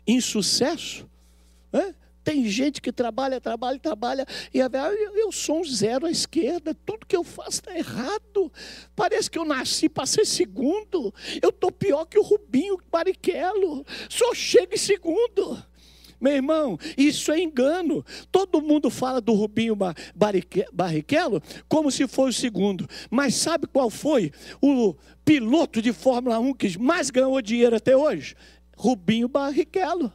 insucesso. 0.07 1.09
É? 1.73 1.95
Tem 2.23 2.47
gente 2.47 2.83
que 2.83 2.93
trabalha, 2.93 3.41
trabalha, 3.41 3.79
trabalha, 3.79 4.27
e 4.53 4.59
eu 5.19 5.33
sou 5.33 5.61
um 5.61 5.65
zero 5.65 6.05
à 6.05 6.11
esquerda, 6.11 6.75
tudo 6.85 7.07
que 7.07 7.17
eu 7.17 7.25
faço 7.25 7.61
está 7.61 7.75
errado. 7.75 8.53
Parece 8.95 9.31
que 9.31 9.39
eu 9.39 9.47
nasci 9.47 9.89
para 9.89 10.05
ser 10.05 10.27
segundo. 10.27 11.15
Eu 11.41 11.49
estou 11.49 11.73
pior 11.73 12.05
que 12.05 12.19
o 12.19 12.23
Rubinho 12.23 12.77
Barrichello, 12.93 13.87
só 14.11 14.35
chego 14.35 14.75
em 14.75 14.79
segundo. 14.79 15.70
Meu 16.21 16.35
irmão, 16.35 16.79
isso 16.97 17.33
é 17.33 17.41
engano. 17.41 18.05
Todo 18.31 18.61
mundo 18.61 18.91
fala 18.91 19.21
do 19.21 19.33
Rubinho 19.33 19.77
Barrichello 20.73 21.43
como 21.69 21.91
se 21.91 22.07
fosse 22.07 22.39
o 22.39 22.41
segundo. 22.41 22.87
Mas 23.11 23.35
sabe 23.35 23.67
qual 23.67 23.89
foi 23.89 24.31
o 24.61 24.95
piloto 25.25 25.81
de 25.81 25.93
Fórmula 25.93 26.39
1 26.39 26.55
que 26.55 26.79
mais 26.79 27.11
ganhou 27.11 27.41
dinheiro 27.41 27.77
até 27.77 27.97
hoje? 27.97 28.35
Rubinho 28.77 29.29
Barrichello. 29.29 30.13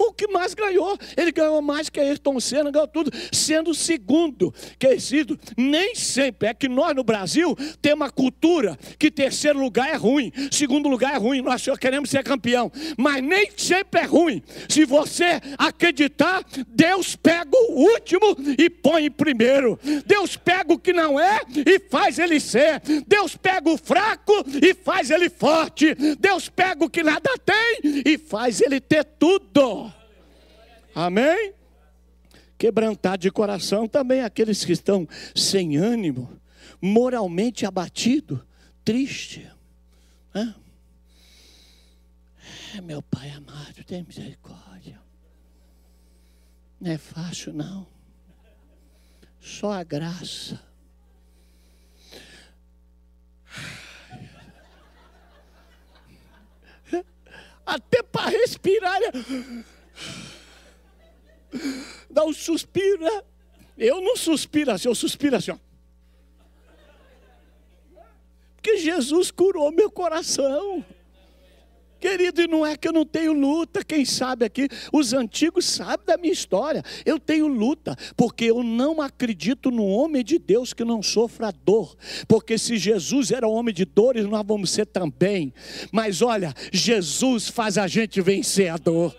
Foi 0.00 0.08
o 0.08 0.12
que 0.14 0.28
mais 0.28 0.54
ganhou. 0.54 0.98
Ele 1.14 1.30
ganhou 1.30 1.60
mais 1.60 1.90
que 1.90 2.00
Ayrton 2.00 2.40
Senna, 2.40 2.70
ganhou 2.70 2.88
tudo, 2.88 3.10
sendo 3.30 3.72
o 3.72 3.74
segundo 3.74 4.50
sido. 4.98 5.38
Nem 5.58 5.94
sempre. 5.94 6.48
É 6.48 6.54
que 6.54 6.70
nós 6.70 6.96
no 6.96 7.04
Brasil 7.04 7.54
temos 7.82 8.00
uma 8.00 8.10
cultura 8.10 8.78
que 8.98 9.10
terceiro 9.10 9.60
lugar 9.60 9.90
é 9.90 9.96
ruim, 9.96 10.32
segundo 10.50 10.88
lugar 10.88 11.12
é 11.14 11.18
ruim. 11.18 11.42
Nós 11.42 11.60
só 11.60 11.76
queremos 11.76 12.08
ser 12.08 12.24
campeão. 12.24 12.72
Mas 12.96 13.22
nem 13.22 13.50
sempre 13.54 14.00
é 14.00 14.04
ruim. 14.04 14.42
Se 14.70 14.86
você 14.86 15.38
acreditar, 15.58 16.42
Deus 16.68 17.14
pega 17.14 17.50
o 17.52 17.92
último 17.92 18.38
e 18.58 18.70
põe 18.70 19.04
em 19.04 19.10
primeiro. 19.10 19.78
Deus 20.06 20.34
pega 20.34 20.72
o 20.72 20.78
que 20.78 20.94
não 20.94 21.20
é 21.20 21.42
e 21.66 21.78
faz 21.78 22.18
ele 22.18 22.40
ser. 22.40 22.80
Deus 23.06 23.36
pega 23.36 23.68
o 23.68 23.76
fraco 23.76 24.32
e 24.62 24.72
faz 24.72 25.10
ele 25.10 25.28
forte. 25.28 25.94
Deus 26.18 26.48
pega 26.48 26.86
o 26.86 26.88
que 26.88 27.02
nada 27.02 27.30
tem 27.44 28.02
e 28.06 28.16
faz 28.16 28.62
ele 28.62 28.80
ter 28.80 29.04
tudo. 29.04 29.89
Amém? 30.94 31.54
Quebrantar 32.58 33.16
de 33.16 33.30
coração 33.30 33.88
também 33.88 34.22
aqueles 34.22 34.64
que 34.64 34.72
estão 34.72 35.08
sem 35.34 35.76
ânimo, 35.76 36.40
moralmente 36.80 37.64
abatido, 37.64 38.46
triste. 38.84 39.50
É, 42.74 42.80
meu 42.80 43.02
Pai 43.02 43.30
amado, 43.30 43.82
tem 43.84 44.04
misericórdia. 44.04 45.00
Não 46.80 46.90
é 46.90 46.98
fácil, 46.98 47.52
não. 47.52 47.86
Só 49.40 49.72
a 49.72 49.82
graça. 49.82 50.62
Até 57.66 58.02
para 58.02 58.30
respirar. 58.30 59.00
Dá 62.10 62.24
um 62.24 62.32
suspiro, 62.32 63.02
né? 63.02 63.22
Eu 63.76 64.00
não 64.00 64.16
suspiro 64.16 64.70
assim, 64.70 64.88
eu 64.88 64.94
suspiro 64.94 65.36
assim, 65.36 65.52
ó. 65.52 65.56
Porque 68.56 68.76
Jesus 68.76 69.30
curou 69.30 69.72
meu 69.72 69.90
coração. 69.90 70.84
Querido, 72.00 72.40
e 72.40 72.48
não 72.48 72.64
é 72.64 72.78
que 72.78 72.88
eu 72.88 72.92
não 72.94 73.04
tenho 73.04 73.34
luta, 73.34 73.84
quem 73.84 74.06
sabe 74.06 74.46
aqui, 74.46 74.68
os 74.90 75.12
antigos 75.12 75.66
sabem 75.66 76.06
da 76.06 76.16
minha 76.16 76.32
história. 76.32 76.82
Eu 77.04 77.20
tenho 77.20 77.46
luta, 77.46 77.94
porque 78.16 78.46
eu 78.46 78.62
não 78.62 79.02
acredito 79.02 79.70
no 79.70 79.86
homem 79.86 80.24
de 80.24 80.38
Deus 80.38 80.72
que 80.72 80.82
não 80.82 81.02
sofra 81.02 81.52
dor. 81.52 81.94
Porque 82.26 82.56
se 82.56 82.78
Jesus 82.78 83.30
era 83.30 83.46
homem 83.46 83.74
de 83.74 83.84
dores, 83.84 84.24
nós 84.24 84.42
vamos 84.46 84.70
ser 84.70 84.86
também. 84.86 85.52
Mas 85.92 86.22
olha, 86.22 86.54
Jesus 86.72 87.48
faz 87.48 87.76
a 87.76 87.86
gente 87.86 88.18
vencer 88.22 88.70
a 88.70 88.78
dor. 88.78 89.14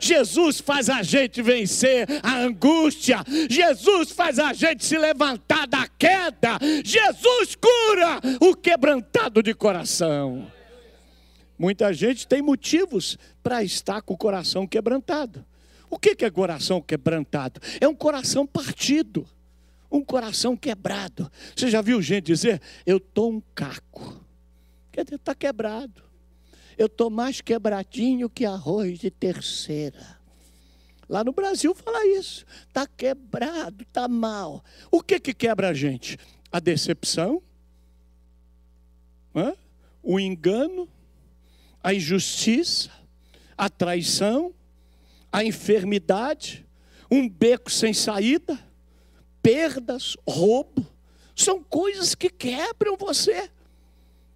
Jesus 0.00 0.60
faz 0.60 0.88
a 0.88 1.02
gente 1.02 1.42
vencer 1.42 2.06
a 2.22 2.38
angústia. 2.38 3.24
Jesus 3.48 4.10
faz 4.10 4.38
a 4.38 4.52
gente 4.52 4.84
se 4.84 4.98
levantar 4.98 5.66
da 5.66 5.86
queda. 5.86 6.58
Jesus 6.84 7.54
cura 7.54 8.20
o 8.40 8.54
quebrantado 8.54 9.42
de 9.42 9.54
coração. 9.54 10.50
Muita 11.58 11.92
gente 11.92 12.26
tem 12.26 12.40
motivos 12.40 13.18
para 13.42 13.62
estar 13.62 14.00
com 14.02 14.14
o 14.14 14.18
coração 14.18 14.66
quebrantado. 14.66 15.44
O 15.90 15.98
que 15.98 16.16
é 16.24 16.30
coração 16.30 16.80
quebrantado? 16.80 17.60
É 17.80 17.88
um 17.88 17.94
coração 17.94 18.46
partido, 18.46 19.26
um 19.90 20.02
coração 20.04 20.56
quebrado. 20.56 21.30
Você 21.54 21.68
já 21.68 21.82
viu 21.82 22.00
gente 22.00 22.26
dizer: 22.26 22.62
Eu 22.86 22.98
estou 22.98 23.32
um 23.32 23.42
caco? 23.54 24.24
Quer 24.92 25.04
dizer, 25.04 25.16
está 25.16 25.34
quebrado. 25.34 26.09
Eu 26.80 26.86
estou 26.86 27.10
mais 27.10 27.42
quebradinho 27.42 28.30
que 28.30 28.46
arroz 28.46 28.98
de 28.98 29.10
terceira. 29.10 30.18
Lá 31.06 31.22
no 31.22 31.30
Brasil 31.30 31.74
fala 31.74 32.06
isso. 32.06 32.46
Está 32.66 32.86
quebrado, 32.86 33.82
está 33.82 34.08
mal. 34.08 34.64
O 34.90 35.02
que, 35.02 35.20
que 35.20 35.34
quebra 35.34 35.68
a 35.68 35.74
gente? 35.74 36.16
A 36.50 36.58
decepção, 36.58 37.42
o 40.02 40.18
engano, 40.18 40.88
a 41.84 41.92
injustiça, 41.92 42.88
a 43.58 43.68
traição, 43.68 44.54
a 45.30 45.44
enfermidade, 45.44 46.66
um 47.10 47.28
beco 47.28 47.70
sem 47.70 47.92
saída, 47.92 48.58
perdas, 49.42 50.16
roubo, 50.26 50.86
são 51.36 51.62
coisas 51.62 52.14
que 52.14 52.30
quebram 52.30 52.96
você. 52.96 53.50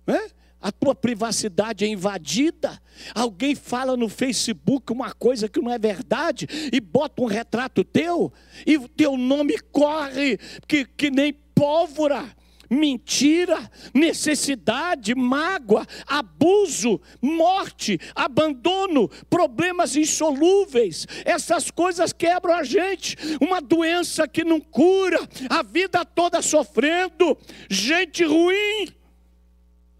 Né? 0.06 0.30
A 0.64 0.72
tua 0.72 0.94
privacidade 0.94 1.84
é 1.84 1.88
invadida. 1.88 2.80
Alguém 3.14 3.54
fala 3.54 3.98
no 3.98 4.08
Facebook 4.08 4.90
uma 4.90 5.12
coisa 5.12 5.46
que 5.46 5.60
não 5.60 5.70
é 5.70 5.78
verdade 5.78 6.48
e 6.72 6.80
bota 6.80 7.20
um 7.20 7.26
retrato 7.26 7.84
teu 7.84 8.32
e 8.66 8.78
o 8.78 8.88
teu 8.88 9.18
nome 9.18 9.58
corre 9.70 10.38
que, 10.66 10.86
que 10.86 11.10
nem 11.10 11.34
pólvora 11.54 12.34
mentira, 12.70 13.70
necessidade, 13.92 15.14
mágoa, 15.14 15.86
abuso, 16.06 16.98
morte, 17.20 18.00
abandono, 18.14 19.10
problemas 19.28 19.94
insolúveis. 19.94 21.06
Essas 21.26 21.70
coisas 21.70 22.10
quebram 22.10 22.54
a 22.54 22.64
gente. 22.64 23.16
Uma 23.38 23.60
doença 23.60 24.26
que 24.26 24.42
não 24.42 24.60
cura, 24.60 25.18
a 25.50 25.62
vida 25.62 26.06
toda 26.06 26.40
sofrendo, 26.40 27.36
gente 27.68 28.24
ruim. 28.24 29.03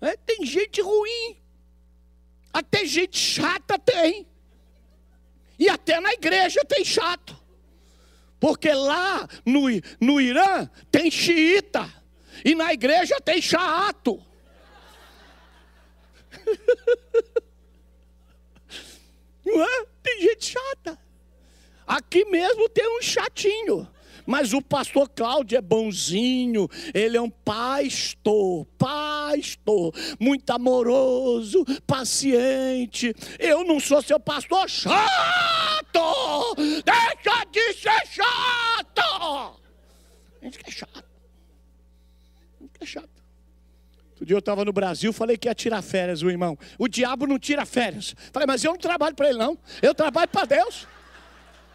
É, 0.04 0.16
tem 0.18 0.44
gente 0.44 0.82
ruim, 0.82 1.42
até 2.52 2.84
gente 2.84 3.16
chata 3.16 3.78
tem. 3.78 4.28
E 5.58 5.66
até 5.66 5.98
na 5.98 6.12
igreja 6.12 6.62
tem 6.64 6.84
chato. 6.84 7.34
Porque 8.38 8.70
lá 8.70 9.26
no, 9.46 9.62
no 9.98 10.20
Irã 10.20 10.68
tem 10.90 11.10
xiita 11.10 11.90
e 12.44 12.54
na 12.54 12.70
igreja 12.74 13.18
tem 13.18 13.40
chato. 13.40 14.22
Não 19.42 19.64
é? 19.64 19.86
Tem 20.02 20.20
gente 20.20 20.52
chata. 20.52 20.98
Aqui 21.86 22.26
mesmo 22.26 22.68
tem 22.68 22.86
um 22.98 23.00
chatinho. 23.00 23.88
Mas 24.26 24.52
o 24.52 24.62
pastor 24.62 25.08
Cláudio 25.08 25.58
é 25.58 25.60
bonzinho, 25.60 26.68
ele 26.92 27.16
é 27.16 27.20
um 27.20 27.30
pastor, 27.30 28.66
pastor, 28.78 29.94
muito 30.18 30.50
amoroso, 30.50 31.64
paciente. 31.86 33.14
Eu 33.38 33.64
não 33.64 33.78
sou 33.80 34.02
seu 34.02 34.18
pastor 34.18 34.68
chato! 34.68 34.94
Deixa 36.56 37.44
de 37.50 37.72
ser 37.74 38.06
chato! 38.06 39.60
A 40.40 40.44
gente 40.44 40.58
que 40.58 40.70
é 40.70 40.72
chato 40.72 41.14
é 42.84 42.86
chato. 42.86 43.08
Outro 44.10 44.26
dia 44.26 44.36
eu 44.36 44.38
estava 44.38 44.64
no 44.64 44.72
Brasil, 44.72 45.12
falei 45.12 45.36
que 45.36 45.48
ia 45.48 45.54
tirar 45.54 45.82
férias, 45.82 46.22
o 46.22 46.30
irmão. 46.30 46.56
O 46.78 46.86
diabo 46.86 47.26
não 47.26 47.38
tira 47.38 47.66
férias. 47.66 48.14
Falei, 48.32 48.46
mas 48.46 48.62
eu 48.62 48.72
não 48.72 48.78
trabalho 48.78 49.14
para 49.14 49.28
ele, 49.28 49.38
não. 49.38 49.58
Eu 49.82 49.94
trabalho 49.94 50.28
para 50.28 50.46
Deus. 50.46 50.86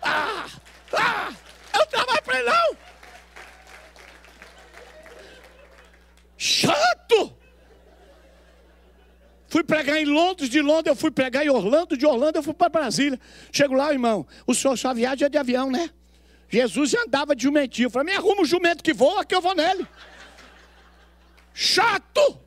Ah, 0.01 0.47
ah, 0.93 1.33
eu 1.73 1.85
trabalho 1.85 2.23
para 2.23 2.39
ele, 2.39 2.49
não. 2.49 2.77
Chato! 6.37 7.35
Fui 9.47 9.63
pregar 9.63 9.97
em 9.97 10.05
Londres, 10.05 10.49
de 10.49 10.61
Londres 10.61 10.87
eu 10.87 10.95
fui 10.95 11.09
pregar 11.09 11.43
em 11.43 11.49
Orlando, 11.49 11.97
de 11.97 12.05
Orlando 12.05 12.37
eu 12.37 12.43
fui 12.43 12.53
para 12.53 12.69
Brasília. 12.69 13.19
Chego 13.51 13.73
lá, 13.73 13.91
irmão, 13.91 14.25
o 14.45 14.53
senhor 14.53 14.77
só 14.77 14.93
viaja 14.93 15.27
de 15.27 15.37
avião, 15.37 15.71
né? 15.71 15.89
Jesus 16.47 16.93
andava 16.93 17.35
de 17.35 17.43
jumentinho. 17.43 17.87
Eu 17.87 17.89
falei, 17.89 18.13
me 18.13 18.17
arruma 18.17 18.41
um 18.41 18.45
jumento 18.45 18.83
que 18.83 18.93
voa, 18.93 19.25
que 19.25 19.33
eu 19.33 19.41
vou 19.41 19.55
nele 19.55 19.87
chato. 21.59 22.39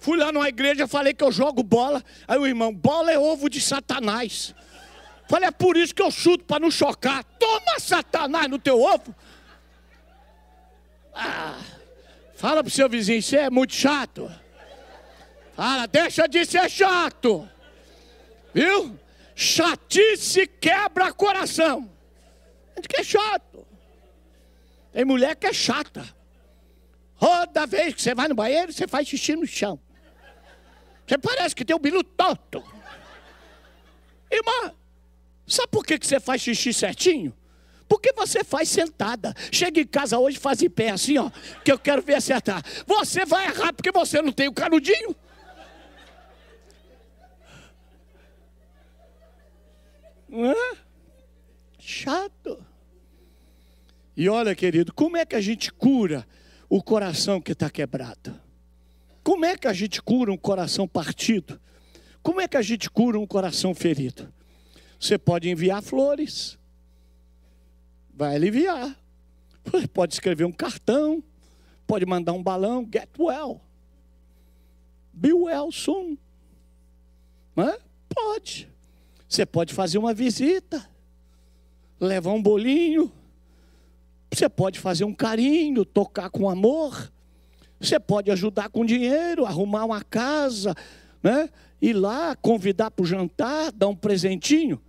Fui 0.00 0.18
lá 0.18 0.32
numa 0.32 0.48
igreja, 0.48 0.88
falei 0.88 1.14
que 1.14 1.22
eu 1.22 1.30
jogo 1.30 1.62
bola. 1.62 2.02
Aí 2.26 2.36
o 2.36 2.44
irmão, 2.44 2.74
bola 2.74 3.12
é 3.12 3.18
ovo 3.18 3.48
de 3.48 3.60
Satanás. 3.60 4.52
Falei, 5.32 5.48
é 5.48 5.50
por 5.50 5.78
isso 5.78 5.94
que 5.94 6.02
eu 6.02 6.10
chuto 6.10 6.44
para 6.44 6.60
não 6.60 6.70
chocar. 6.70 7.24
Toma 7.24 7.80
Satanás 7.80 8.50
no 8.50 8.58
teu 8.58 8.78
ovo. 8.78 9.16
Ah, 11.14 11.58
fala 12.34 12.62
pro 12.62 12.70
seu 12.70 12.86
vizinho, 12.86 13.22
você 13.22 13.38
é 13.38 13.48
muito 13.48 13.72
chato. 13.72 14.30
Fala, 15.54 15.86
deixa 15.86 16.28
de 16.28 16.44
ser 16.44 16.68
chato. 16.68 17.48
Viu? 18.52 19.00
Chatice 19.34 20.46
quebra 20.46 21.10
coração. 21.14 21.90
A 22.72 22.74
gente 22.76 22.88
que 22.88 23.00
é 23.00 23.02
chato. 23.02 23.66
Tem 24.92 25.02
mulher 25.02 25.34
que 25.34 25.46
é 25.46 25.52
chata. 25.54 26.04
Toda 27.18 27.66
vez 27.66 27.94
que 27.94 28.02
você 28.02 28.14
vai 28.14 28.28
no 28.28 28.34
banheiro, 28.34 28.70
você 28.70 28.86
faz 28.86 29.08
xixi 29.08 29.34
no 29.34 29.46
chão. 29.46 29.80
Você 31.06 31.16
parece 31.16 31.56
que 31.56 31.64
tem 31.64 31.74
um 31.74 31.78
bilu 31.78 32.04
torto. 32.04 32.62
Irmã, 34.30 34.74
sabe 35.46 35.68
por 35.70 35.84
que 35.84 35.98
você 35.98 36.20
faz 36.20 36.42
xixi 36.42 36.72
certinho? 36.72 37.34
Porque 37.88 38.12
você 38.12 38.42
faz 38.42 38.68
sentada. 38.68 39.34
Chega 39.50 39.80
em 39.80 39.86
casa 39.86 40.18
hoje 40.18 40.38
faz 40.38 40.62
em 40.62 40.70
pé 40.70 40.90
assim, 40.90 41.18
ó. 41.18 41.30
Que 41.64 41.70
eu 41.70 41.78
quero 41.78 42.00
ver 42.00 42.14
acertar. 42.14 42.62
Você 42.86 43.26
vai 43.26 43.46
errar 43.46 43.72
porque 43.72 43.92
você 43.92 44.22
não 44.22 44.32
tem 44.32 44.48
o 44.48 44.52
canudinho. 44.52 45.14
Hã? 50.32 50.54
Chato. 51.78 52.64
E 54.16 54.28
olha, 54.28 54.54
querido, 54.54 54.92
como 54.94 55.16
é 55.16 55.26
que 55.26 55.36
a 55.36 55.40
gente 55.40 55.70
cura 55.70 56.26
o 56.74 56.82
coração 56.82 57.38
que 57.38 57.52
está 57.52 57.68
quebrado. 57.68 58.40
Como 59.22 59.44
é 59.44 59.58
que 59.58 59.68
a 59.68 59.74
gente 59.74 60.00
cura 60.00 60.32
um 60.32 60.38
coração 60.38 60.88
partido? 60.88 61.60
Como 62.22 62.40
é 62.40 62.48
que 62.48 62.56
a 62.56 62.62
gente 62.62 62.88
cura 62.88 63.18
um 63.18 63.26
coração 63.26 63.74
ferido? 63.74 64.32
Você 65.02 65.18
pode 65.18 65.50
enviar 65.50 65.82
flores, 65.82 66.56
vai 68.14 68.36
aliviar. 68.36 68.96
Você 69.64 69.88
pode 69.88 70.14
escrever 70.14 70.44
um 70.44 70.52
cartão, 70.52 71.20
pode 71.88 72.06
mandar 72.06 72.32
um 72.32 72.42
balão, 72.42 72.88
get 72.88 73.08
well. 73.18 73.60
Be 75.12 75.32
well 75.32 75.72
soon. 75.72 76.16
É? 77.56 77.80
Pode. 78.08 78.68
Você 79.28 79.44
pode 79.44 79.74
fazer 79.74 79.98
uma 79.98 80.14
visita, 80.14 80.88
levar 81.98 82.30
um 82.30 82.40
bolinho, 82.40 83.10
você 84.32 84.48
pode 84.48 84.78
fazer 84.78 85.02
um 85.02 85.12
carinho, 85.12 85.84
tocar 85.84 86.30
com 86.30 86.48
amor. 86.48 87.12
Você 87.80 87.98
pode 87.98 88.30
ajudar 88.30 88.68
com 88.68 88.86
dinheiro, 88.86 89.46
arrumar 89.46 89.84
uma 89.84 90.04
casa, 90.04 90.76
né? 91.20 91.50
ir 91.80 91.92
lá, 91.92 92.36
convidar 92.36 92.92
para 92.92 93.02
o 93.02 93.06
jantar, 93.06 93.72
dar 93.72 93.88
um 93.88 93.96
presentinho. 93.96 94.80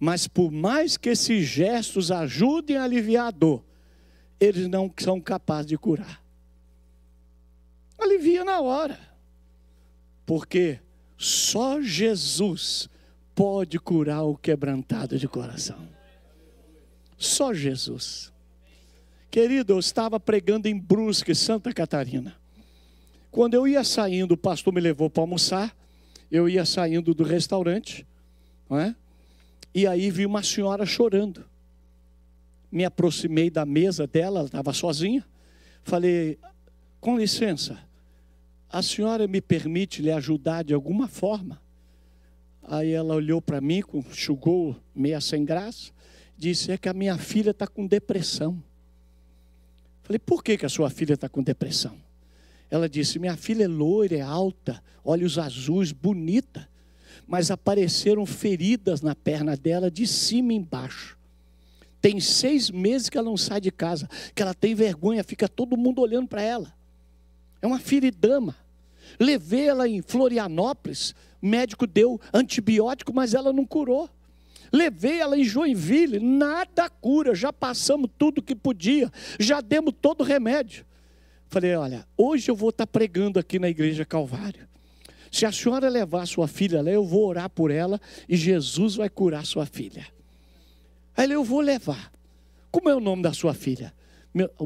Mas 0.00 0.26
por 0.26 0.50
mais 0.50 0.96
que 0.96 1.10
esses 1.10 1.46
gestos 1.46 2.10
ajudem 2.10 2.78
a 2.78 2.84
aliviar 2.84 3.26
a 3.26 3.30
dor, 3.30 3.62
eles 4.40 4.66
não 4.66 4.90
são 4.98 5.20
capazes 5.20 5.66
de 5.66 5.76
curar. 5.76 6.24
Alivia 7.98 8.42
na 8.42 8.62
hora. 8.62 8.98
Porque 10.24 10.80
só 11.18 11.82
Jesus 11.82 12.88
pode 13.34 13.78
curar 13.78 14.22
o 14.22 14.38
quebrantado 14.38 15.18
de 15.18 15.28
coração. 15.28 15.86
Só 17.18 17.52
Jesus. 17.52 18.32
Querido, 19.30 19.74
eu 19.74 19.78
estava 19.78 20.18
pregando 20.18 20.66
em 20.66 20.78
Brusque, 20.78 21.34
Santa 21.34 21.74
Catarina. 21.74 22.34
Quando 23.30 23.52
eu 23.52 23.68
ia 23.68 23.84
saindo, 23.84 24.32
o 24.32 24.38
pastor 24.38 24.72
me 24.72 24.80
levou 24.80 25.10
para 25.10 25.22
almoçar. 25.22 25.76
Eu 26.30 26.48
ia 26.48 26.64
saindo 26.64 27.12
do 27.12 27.22
restaurante, 27.22 28.06
não 28.68 28.78
é? 28.78 28.96
E 29.74 29.86
aí 29.86 30.10
vi 30.10 30.26
uma 30.26 30.42
senhora 30.42 30.84
chorando. 30.84 31.44
Me 32.70 32.84
aproximei 32.84 33.50
da 33.50 33.64
mesa 33.64 34.06
dela, 34.06 34.40
ela 34.40 34.46
estava 34.46 34.72
sozinha. 34.72 35.26
Falei, 35.82 36.38
com 37.00 37.16
licença, 37.18 37.78
a 38.68 38.82
senhora 38.82 39.26
me 39.26 39.40
permite 39.40 40.02
lhe 40.02 40.12
ajudar 40.12 40.62
de 40.62 40.72
alguma 40.72 41.08
forma? 41.08 41.60
Aí 42.62 42.92
ela 42.92 43.14
olhou 43.14 43.42
para 43.42 43.60
mim, 43.60 43.82
enxugou 43.92 44.76
meia 44.94 45.20
sem 45.20 45.44
graça, 45.44 45.90
disse: 46.36 46.70
É 46.70 46.78
que 46.78 46.88
a 46.88 46.94
minha 46.94 47.18
filha 47.18 47.50
está 47.50 47.66
com 47.66 47.84
depressão. 47.86 48.62
Falei: 50.04 50.20
Por 50.20 50.44
que, 50.44 50.56
que 50.56 50.66
a 50.66 50.68
sua 50.68 50.88
filha 50.88 51.14
está 51.14 51.28
com 51.28 51.42
depressão? 51.42 51.96
Ela 52.70 52.88
disse: 52.88 53.18
Minha 53.18 53.36
filha 53.36 53.64
é 53.64 53.68
loira, 53.68 54.16
é 54.16 54.20
alta, 54.20 54.80
olhos 55.04 55.36
azuis, 55.36 55.90
bonita, 55.90 56.68
mas 57.30 57.48
apareceram 57.48 58.26
feridas 58.26 59.02
na 59.02 59.14
perna 59.14 59.56
dela 59.56 59.88
de 59.88 60.04
cima 60.04 60.52
e 60.52 60.56
embaixo. 60.56 61.16
Tem 62.00 62.18
seis 62.18 62.72
meses 62.72 63.08
que 63.08 63.16
ela 63.16 63.30
não 63.30 63.36
sai 63.36 63.60
de 63.60 63.70
casa, 63.70 64.10
que 64.34 64.42
ela 64.42 64.52
tem 64.52 64.74
vergonha, 64.74 65.22
fica 65.22 65.48
todo 65.48 65.76
mundo 65.76 66.02
olhando 66.02 66.26
para 66.26 66.42
ela. 66.42 66.74
É 67.62 67.68
uma 67.68 67.78
firidama. 67.78 68.56
Levei 69.18 69.68
ela 69.68 69.88
em 69.88 70.02
Florianópolis, 70.02 71.14
médico 71.40 71.86
deu 71.86 72.20
antibiótico, 72.34 73.14
mas 73.14 73.32
ela 73.32 73.52
não 73.52 73.64
curou. 73.64 74.10
Levei 74.72 75.20
ela 75.20 75.38
em 75.38 75.44
Joinville, 75.44 76.18
nada 76.18 76.90
cura, 76.90 77.32
já 77.32 77.52
passamos 77.52 78.10
tudo 78.18 78.42
que 78.42 78.56
podia, 78.56 79.08
já 79.38 79.60
demos 79.60 79.94
todo 80.02 80.22
o 80.22 80.24
remédio. 80.24 80.84
Falei, 81.48 81.76
olha, 81.76 82.04
hoje 82.16 82.50
eu 82.50 82.56
vou 82.56 82.70
estar 82.70 82.88
pregando 82.88 83.38
aqui 83.38 83.60
na 83.60 83.68
igreja 83.68 84.04
Calvário. 84.04 84.69
Se 85.30 85.46
a 85.46 85.52
senhora 85.52 85.88
levar 85.88 86.26
sua 86.26 86.48
filha 86.48 86.82
lá, 86.82 86.90
eu 86.90 87.04
vou 87.04 87.26
orar 87.26 87.48
por 87.48 87.70
ela 87.70 88.00
e 88.28 88.36
Jesus 88.36 88.96
vai 88.96 89.08
curar 89.08 89.46
sua 89.46 89.64
filha. 89.64 90.06
Aí 91.16 91.24
ele, 91.24 91.34
eu 91.34 91.44
vou 91.44 91.60
levar. 91.60 92.10
Como 92.70 92.88
é 92.88 92.94
o 92.94 93.00
nome 93.00 93.22
da 93.22 93.32
sua 93.32 93.54
filha? 93.54 93.92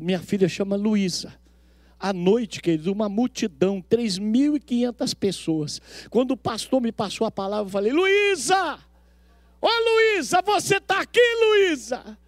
Minha 0.01 0.21
filha 0.21 0.49
chama 0.49 0.77
Luísa. 0.77 1.35
À 1.99 2.13
noite, 2.13 2.61
querido, 2.61 2.93
uma 2.93 3.09
multidão, 3.09 3.83
3.500 3.83 5.15
pessoas. 5.15 5.81
Quando 6.11 6.33
o 6.33 6.37
pastor 6.37 6.81
me 6.81 6.93
passou 6.93 7.27
a 7.27 7.31
palavra, 7.31 7.67
eu 7.67 7.71
falei: 7.71 7.93
Luísa! 7.93 8.79
Ô 9.61 9.67
Luísa, 9.67 10.43
você 10.43 10.77
está 10.77 11.01
aqui, 11.01 11.21
Luísa? 11.41 12.19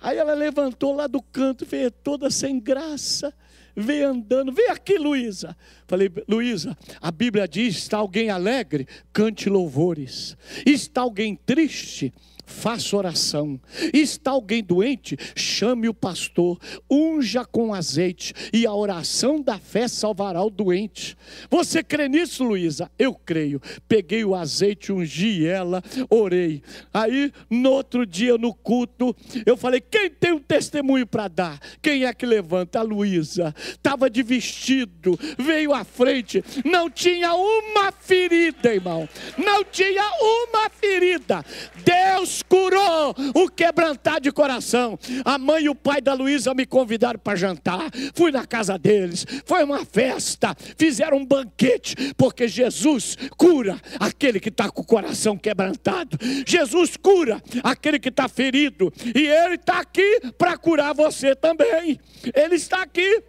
Aí 0.00 0.16
ela 0.16 0.32
levantou 0.34 0.94
lá 0.94 1.06
do 1.06 1.20
canto, 1.20 1.66
veio 1.66 1.90
toda 1.90 2.30
sem 2.30 2.58
graça, 2.58 3.34
veio 3.76 4.08
andando, 4.08 4.52
vem 4.52 4.70
aqui, 4.70 4.96
Luísa. 4.98 5.56
Falei, 5.86 6.10
Luísa, 6.26 6.76
a 7.00 7.10
Bíblia 7.10 7.46
diz: 7.46 7.76
está 7.76 7.98
alguém 7.98 8.30
alegre, 8.30 8.88
cante 9.12 9.48
louvores. 9.50 10.36
Está 10.64 11.02
alguém 11.02 11.36
triste, 11.36 12.12
faça 12.46 12.96
oração. 12.96 13.60
Está 13.92 14.30
alguém 14.30 14.62
doente? 14.62 15.16
Chame 15.34 15.88
o 15.88 15.94
pastor, 15.94 16.58
unja 16.90 17.44
com 17.44 17.74
azeite, 17.74 18.32
e 18.52 18.64
a 18.64 18.72
oração 18.72 19.42
da 19.42 19.58
fé 19.58 19.88
salvará 19.88 20.42
o 20.42 20.48
doente. 20.48 21.16
Você 21.50 21.82
crê 21.82 22.08
nisso, 22.08 22.44
Luísa? 22.44 22.90
Eu 22.98 23.12
creio. 23.12 23.60
Peguei 23.88 24.24
o 24.24 24.34
azeite, 24.34 24.92
ungi 24.92 25.44
ela, 25.44 25.82
orei. 26.08 26.62
Aí, 26.94 27.32
no 27.50 27.72
outro 27.72 28.06
dia, 28.06 28.38
no 28.38 28.54
culto, 28.54 29.14
eu 29.44 29.56
falei: 29.56 29.80
quem 29.80 30.08
tem 30.08 30.32
um 30.32 30.38
testemunho 30.38 31.06
para 31.06 31.28
dar? 31.28 31.60
Quem 31.82 32.04
é 32.04 32.14
que 32.14 32.24
levanta? 32.24 32.78
A 32.78 32.82
Luísa. 32.82 33.54
Estava 33.58 34.08
de 34.08 34.22
vestido, 34.22 35.18
veio 35.36 35.74
à 35.74 35.84
frente, 35.84 36.44
não 36.64 36.88
tinha 36.88 37.34
uma 37.34 37.90
ferida, 37.90 38.72
irmão. 38.72 39.08
Não 39.36 39.64
tinha 39.64 40.04
uma 40.20 40.70
ferida. 40.70 41.44
Deus 41.84 42.35
curou 42.42 43.14
o 43.34 43.48
quebrantar 43.48 44.20
de 44.20 44.30
coração. 44.32 44.98
A 45.24 45.38
mãe 45.38 45.64
e 45.64 45.68
o 45.68 45.74
pai 45.74 46.00
da 46.00 46.14
Luísa 46.14 46.54
me 46.54 46.66
convidaram 46.66 47.18
para 47.18 47.36
jantar. 47.36 47.90
Fui 48.14 48.30
na 48.30 48.46
casa 48.46 48.78
deles. 48.78 49.26
Foi 49.44 49.64
uma 49.64 49.84
festa. 49.84 50.56
Fizeram 50.76 51.18
um 51.18 51.26
banquete, 51.26 52.14
porque 52.16 52.48
Jesus 52.48 53.16
cura 53.36 53.80
aquele 53.98 54.40
que 54.40 54.48
está 54.48 54.70
com 54.70 54.82
o 54.82 54.86
coração 54.86 55.36
quebrantado. 55.36 56.18
Jesus 56.46 56.96
cura 56.96 57.42
aquele 57.62 57.98
que 57.98 58.08
está 58.08 58.28
ferido. 58.28 58.92
E 59.14 59.26
Ele 59.26 59.54
está 59.54 59.80
aqui 59.80 60.20
para 60.38 60.56
curar 60.56 60.94
você 60.94 61.34
também. 61.34 61.98
Ele 62.34 62.54
está 62.54 62.82
aqui. 62.82 63.22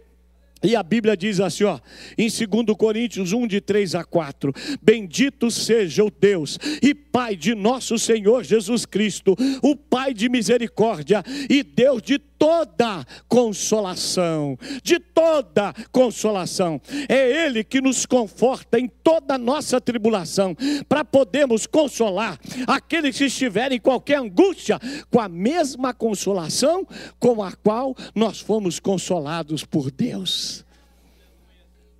E 0.62 0.74
a 0.74 0.82
Bíblia 0.82 1.16
diz 1.16 1.40
assim, 1.40 1.64
ó, 1.64 1.78
em 2.16 2.28
2 2.28 2.76
Coríntios 2.76 3.32
1, 3.32 3.46
de 3.46 3.60
3 3.60 3.94
a 3.94 4.04
4: 4.04 4.52
Bendito 4.82 5.50
seja 5.50 6.04
o 6.04 6.10
Deus 6.10 6.58
e 6.82 6.94
Pai 6.94 7.36
de 7.36 7.54
nosso 7.54 7.98
Senhor 7.98 8.44
Jesus 8.44 8.84
Cristo, 8.84 9.36
o 9.62 9.76
Pai 9.76 10.12
de 10.12 10.28
misericórdia 10.28 11.22
e 11.48 11.62
Deus 11.62 12.02
de 12.02 12.18
toda 12.38 13.04
consolação, 13.28 14.56
de 14.82 15.00
toda 15.00 15.74
consolação. 15.90 16.80
É 17.08 17.46
Ele 17.46 17.64
que 17.64 17.80
nos 17.80 18.06
conforta 18.06 18.78
em 18.78 18.88
toda 18.88 19.36
nossa 19.36 19.80
tribulação, 19.80 20.56
para 20.88 21.04
podermos 21.04 21.66
consolar 21.66 22.38
aqueles 22.66 23.18
que 23.18 23.24
estiverem 23.24 23.78
em 23.78 23.80
qualquer 23.80 24.18
angústia, 24.18 24.78
com 25.10 25.20
a 25.20 25.28
mesma 25.28 25.92
consolação 25.92 26.86
com 27.18 27.42
a 27.42 27.52
qual 27.52 27.94
nós 28.14 28.40
fomos 28.40 28.78
consolados 28.78 29.64
por 29.64 29.90
Deus. 29.90 30.64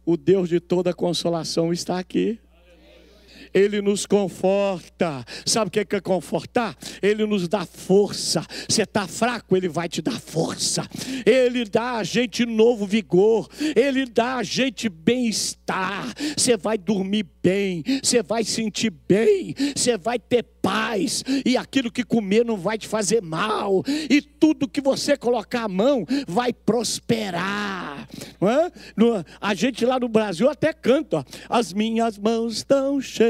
O 0.05 0.17
Deus 0.17 0.49
de 0.49 0.61
toda 0.61 0.95
consolação 0.95 1.73
está 1.73 1.99
aqui. 1.99 2.39
Ele 3.53 3.81
nos 3.81 4.07
conforta. 4.07 5.25
Sabe 5.45 5.69
o 5.69 5.71
que 5.71 5.81
é, 5.97 6.01
confortar? 6.01 6.77
Ele 7.03 7.27
nos 7.27 7.49
dá 7.49 7.65
força. 7.65 8.45
Você 8.69 8.83
está 8.83 9.07
fraco, 9.07 9.57
Ele 9.57 9.69
vai 9.69 9.89
te 9.89 10.03
dar 10.03 10.19
força. 10.21 10.89
Ele 11.25 11.65
dá 11.65 11.97
a 11.97 12.05
gente 12.05 12.45
novo 12.47 12.87
vigor. 12.87 13.49
Ele 13.77 14.07
dá 14.07 14.37
a 14.37 14.43
gente 14.43 14.89
bem-estar. 14.89 16.13
Você 16.37 16.57
vai 16.57 16.79
dormir 16.79 17.27
bem. 17.43 17.83
Você 18.03 18.23
vai 18.23 18.45
sentir 18.45 18.91
bem. 18.91 19.55
Você 19.77 19.97
vai 19.97 20.19
ter 20.19 20.45
paz. 20.69 21.25
E 21.45 21.57
aquilo 21.57 21.91
que 21.91 22.05
comer 22.05 22.45
não 22.45 22.57
vai 22.57 22.77
te 22.77 22.87
fazer 22.87 23.23
mal. 23.23 23.83
E 23.87 24.21
tudo 24.21 24.69
que 24.69 24.81
você 24.81 25.17
colocar 25.17 25.65
a 25.65 25.69
mão 25.69 26.05
vai 26.27 26.53
prosperar. 26.53 28.07
É? 28.41 28.73
A 29.41 29.55
gente 29.55 29.85
lá 29.85 29.99
no 29.99 30.09
Brasil 30.09 30.49
até 30.49 30.73
canta: 30.73 31.25
As 31.49 31.73
minhas 31.73 32.19
mãos 32.19 32.59
estão 32.59 33.01
cheias 33.01 33.29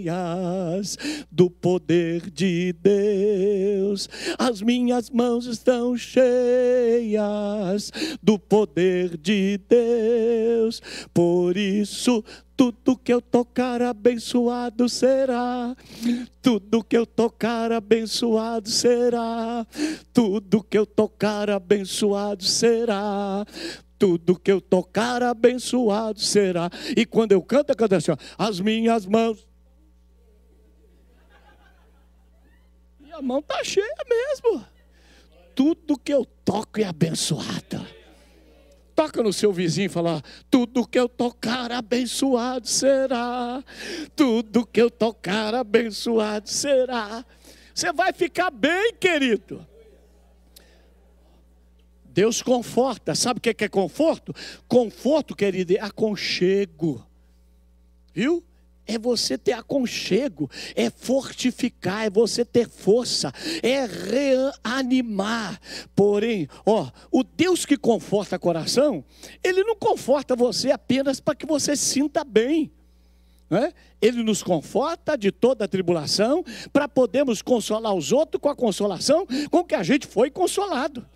cheias 0.00 0.96
do 1.30 1.50
poder 1.50 2.30
de 2.30 2.74
Deus. 2.80 4.08
As 4.38 4.62
minhas 4.62 5.10
mãos 5.10 5.46
estão 5.46 5.96
cheias 5.96 7.90
do 8.22 8.38
poder 8.38 9.16
de 9.16 9.58
Deus. 9.68 10.80
Por 11.12 11.56
isso, 11.56 12.24
tudo 12.60 12.94
que 12.94 13.10
eu 13.10 13.22
tocar 13.22 13.80
abençoado 13.80 14.86
será. 14.86 15.74
Tudo 16.42 16.84
que 16.84 16.94
eu 16.94 17.06
tocar 17.06 17.72
abençoado 17.72 18.68
será. 18.68 19.66
Tudo 20.12 20.62
que 20.62 20.76
eu 20.76 20.84
tocar 20.84 21.48
abençoado 21.48 22.44
será 22.44 23.46
tudo 23.98 24.38
que 24.38 24.50
eu 24.50 24.62
tocar 24.62 25.22
abençoado 25.22 26.20
será. 26.20 26.70
E 26.96 27.04
quando 27.04 27.32
eu 27.32 27.42
canto, 27.42 27.70
eu 27.70 27.76
canto 27.76 27.94
assim: 27.94 28.10
ó, 28.10 28.16
as 28.38 28.58
minhas 28.58 29.04
mãos. 29.04 29.46
E 32.98 33.12
a 33.12 33.20
mão 33.20 33.40
está 33.40 33.62
cheia 33.62 33.96
mesmo. 34.08 34.64
Tudo 35.54 35.98
que 35.98 36.12
eu 36.12 36.24
toco 36.44 36.80
é 36.80 36.84
abençoado. 36.84 37.99
Toca 39.00 39.22
no 39.22 39.32
seu 39.32 39.50
vizinho 39.50 39.86
e 39.86 39.88
fala: 39.88 40.22
tudo 40.50 40.86
que 40.86 40.98
eu 40.98 41.08
tocar 41.08 41.72
abençoado 41.72 42.68
será. 42.68 43.64
Tudo 44.14 44.66
que 44.66 44.78
eu 44.78 44.90
tocar 44.90 45.54
abençoado 45.54 46.50
será. 46.50 47.24
Você 47.74 47.94
vai 47.94 48.12
ficar 48.12 48.50
bem, 48.50 48.92
querido. 49.00 49.66
Deus 52.04 52.42
conforta. 52.42 53.14
Sabe 53.14 53.38
o 53.38 53.40
que 53.40 53.64
é 53.64 53.68
conforto? 53.70 54.34
Conforto, 54.68 55.34
querido, 55.34 55.72
é 55.72 55.80
aconchego. 55.80 57.02
Viu? 58.12 58.44
É 58.92 58.98
você 58.98 59.38
ter 59.38 59.52
aconchego, 59.52 60.50
é 60.74 60.90
fortificar, 60.90 62.06
é 62.06 62.10
você 62.10 62.44
ter 62.44 62.68
força, 62.68 63.32
é 63.62 63.86
reanimar. 63.86 65.60
Porém, 65.94 66.48
ó, 66.66 66.90
o 67.12 67.22
Deus 67.22 67.64
que 67.64 67.76
conforta 67.76 68.36
coração, 68.36 69.04
ele 69.44 69.62
não 69.62 69.76
conforta 69.76 70.34
você 70.34 70.72
apenas 70.72 71.20
para 71.20 71.36
que 71.36 71.46
você 71.46 71.76
se 71.76 71.84
sinta 71.84 72.24
bem. 72.24 72.72
Né? 73.48 73.72
Ele 74.00 74.24
nos 74.24 74.42
conforta 74.42 75.16
de 75.16 75.30
toda 75.30 75.66
a 75.66 75.68
tribulação 75.68 76.44
para 76.72 76.88
podermos 76.88 77.42
consolar 77.42 77.94
os 77.94 78.10
outros 78.10 78.40
com 78.40 78.48
a 78.48 78.56
consolação 78.56 79.26
com 79.50 79.64
que 79.64 79.74
a 79.76 79.84
gente 79.84 80.06
foi 80.06 80.30
consolado. 80.30 81.06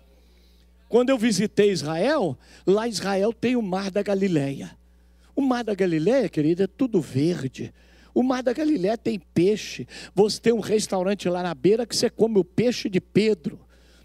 Quando 0.87 1.09
eu 1.09 1.17
visitei 1.17 1.71
Israel, 1.71 2.37
lá 2.65 2.87
Israel 2.87 3.33
tem 3.33 3.55
o 3.55 3.61
mar 3.61 3.91
da 3.91 4.01
Galileia. 4.01 4.77
O 5.35 5.41
mar 5.41 5.63
da 5.63 5.73
Galileia, 5.75 6.29
querida, 6.29 6.63
é 6.63 6.67
tudo 6.67 7.01
verde. 7.01 7.73
O 8.13 8.23
mar 8.23 8.41
da 8.41 8.53
Galileia 8.53 8.97
tem 8.97 9.19
peixe. 9.19 9.85
Você 10.13 10.39
tem 10.39 10.53
um 10.53 10.61
restaurante 10.61 11.27
lá 11.27 11.43
na 11.43 11.53
beira 11.53 11.85
que 11.85 11.95
você 11.95 12.09
come 12.09 12.39
o 12.39 12.45
peixe 12.45 12.89
de 12.89 13.01
Pedro. 13.01 13.59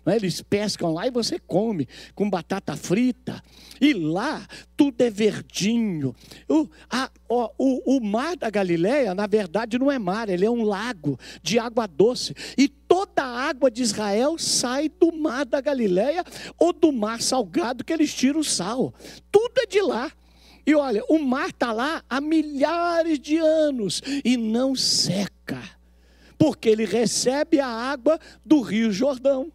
Né? 0.04 0.16
Eles 0.16 0.42
pescam 0.42 0.92
lá 0.92 1.06
e 1.06 1.10
você 1.10 1.38
come 1.38 1.86
com 2.14 2.28
batata 2.28 2.76
frita. 2.76 3.40
E 3.80 3.92
lá 3.92 4.46
tudo 4.76 5.00
é 5.02 5.10
verdinho. 5.10 6.14
O, 6.48 6.68
a, 6.90 7.10
o, 7.28 7.96
o 7.96 8.00
mar 8.00 8.36
da 8.36 8.50
Galileia, 8.50 9.14
na 9.14 9.26
verdade, 9.26 9.78
não 9.78 9.90
é 9.90 9.98
mar, 9.98 10.28
ele 10.28 10.44
é 10.44 10.50
um 10.50 10.64
lago 10.64 11.18
de 11.42 11.58
água 11.58 11.86
doce. 11.86 12.34
E 12.58 12.66
toda 12.66 13.22
a 13.22 13.48
água 13.48 13.70
de 13.70 13.82
Israel 13.82 14.36
sai 14.38 14.88
do 14.88 15.12
mar 15.12 15.46
da 15.46 15.60
Galileia 15.60 16.24
ou 16.58 16.72
do 16.72 16.90
mar 16.90 17.22
salgado 17.22 17.84
que 17.84 17.92
eles 17.92 18.12
tiram 18.12 18.40
o 18.40 18.44
sal. 18.44 18.92
Tudo 19.30 19.52
é 19.58 19.66
de 19.66 19.80
lá. 19.80 20.10
E 20.66 20.74
olha, 20.74 21.02
o 21.08 21.18
mar 21.18 21.48
está 21.48 21.72
lá 21.72 22.02
há 22.08 22.20
milhares 22.20 23.18
de 23.18 23.38
anos 23.38 24.02
e 24.24 24.36
não 24.36 24.74
seca, 24.74 25.62
porque 26.38 26.68
ele 26.68 26.84
recebe 26.84 27.58
a 27.60 27.66
água 27.66 28.18
do 28.44 28.60
Rio 28.60 28.92
Jordão. 28.92 29.50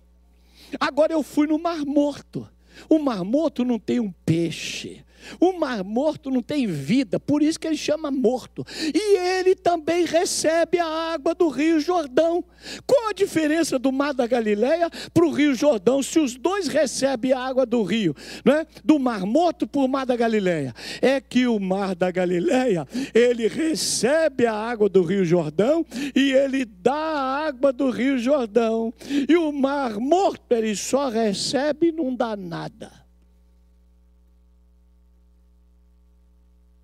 Agora 0.79 1.13
eu 1.13 1.23
fui 1.23 1.47
no 1.47 1.59
Mar 1.59 1.85
Morto. 1.85 2.49
O 2.89 2.99
Mar 2.99 3.23
Morto 3.23 3.63
não 3.63 3.79
tem 3.79 3.99
um 3.99 4.11
peixe. 4.25 5.04
O 5.39 5.53
mar 5.53 5.83
morto 5.83 6.29
não 6.29 6.41
tem 6.41 6.67
vida, 6.67 7.19
por 7.19 7.41
isso 7.41 7.59
que 7.59 7.67
ele 7.67 7.77
chama 7.77 8.11
morto. 8.11 8.65
E 8.93 9.17
ele 9.17 9.55
também 9.55 10.05
recebe 10.05 10.79
a 10.79 10.85
água 11.13 11.33
do 11.33 11.49
Rio 11.49 11.79
Jordão. 11.79 12.43
Qual 12.85 13.09
a 13.09 13.13
diferença 13.13 13.77
do 13.77 13.91
mar 13.91 14.13
da 14.13 14.27
Galileia 14.27 14.89
para 15.13 15.25
o 15.25 15.31
Rio 15.31 15.53
Jordão, 15.53 16.01
se 16.01 16.19
os 16.19 16.35
dois 16.35 16.67
recebem 16.67 17.31
a 17.31 17.39
água 17.39 17.65
do 17.65 17.83
rio, 17.83 18.15
não 18.43 18.53
é? 18.53 18.65
do 18.83 18.97
mar 18.99 19.25
morto 19.25 19.67
para 19.67 19.81
o 19.81 19.87
mar 19.87 20.05
da 20.05 20.15
Galileia? 20.15 20.73
É 21.01 21.21
que 21.21 21.47
o 21.47 21.59
mar 21.59 21.95
da 21.95 22.11
Galileia, 22.11 22.87
ele 23.13 23.47
recebe 23.47 24.45
a 24.45 24.53
água 24.53 24.89
do 24.89 25.03
Rio 25.03 25.25
Jordão 25.25 25.85
e 26.15 26.31
ele 26.31 26.65
dá 26.65 26.93
a 26.93 27.47
água 27.47 27.71
do 27.71 27.89
Rio 27.89 28.17
Jordão. 28.17 28.93
E 29.29 29.35
o 29.35 29.51
mar 29.51 29.99
morto, 29.99 30.51
ele 30.51 30.75
só 30.75 31.09
recebe 31.09 31.87
e 31.87 31.91
não 31.91 32.15
dá 32.15 32.35
nada. 32.35 33.04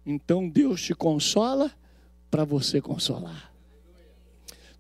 Então 0.06 0.50
Deus 0.50 0.82
te 0.82 0.94
consola 0.94 1.72
para 2.30 2.44
você 2.44 2.82
consolar. 2.82 3.51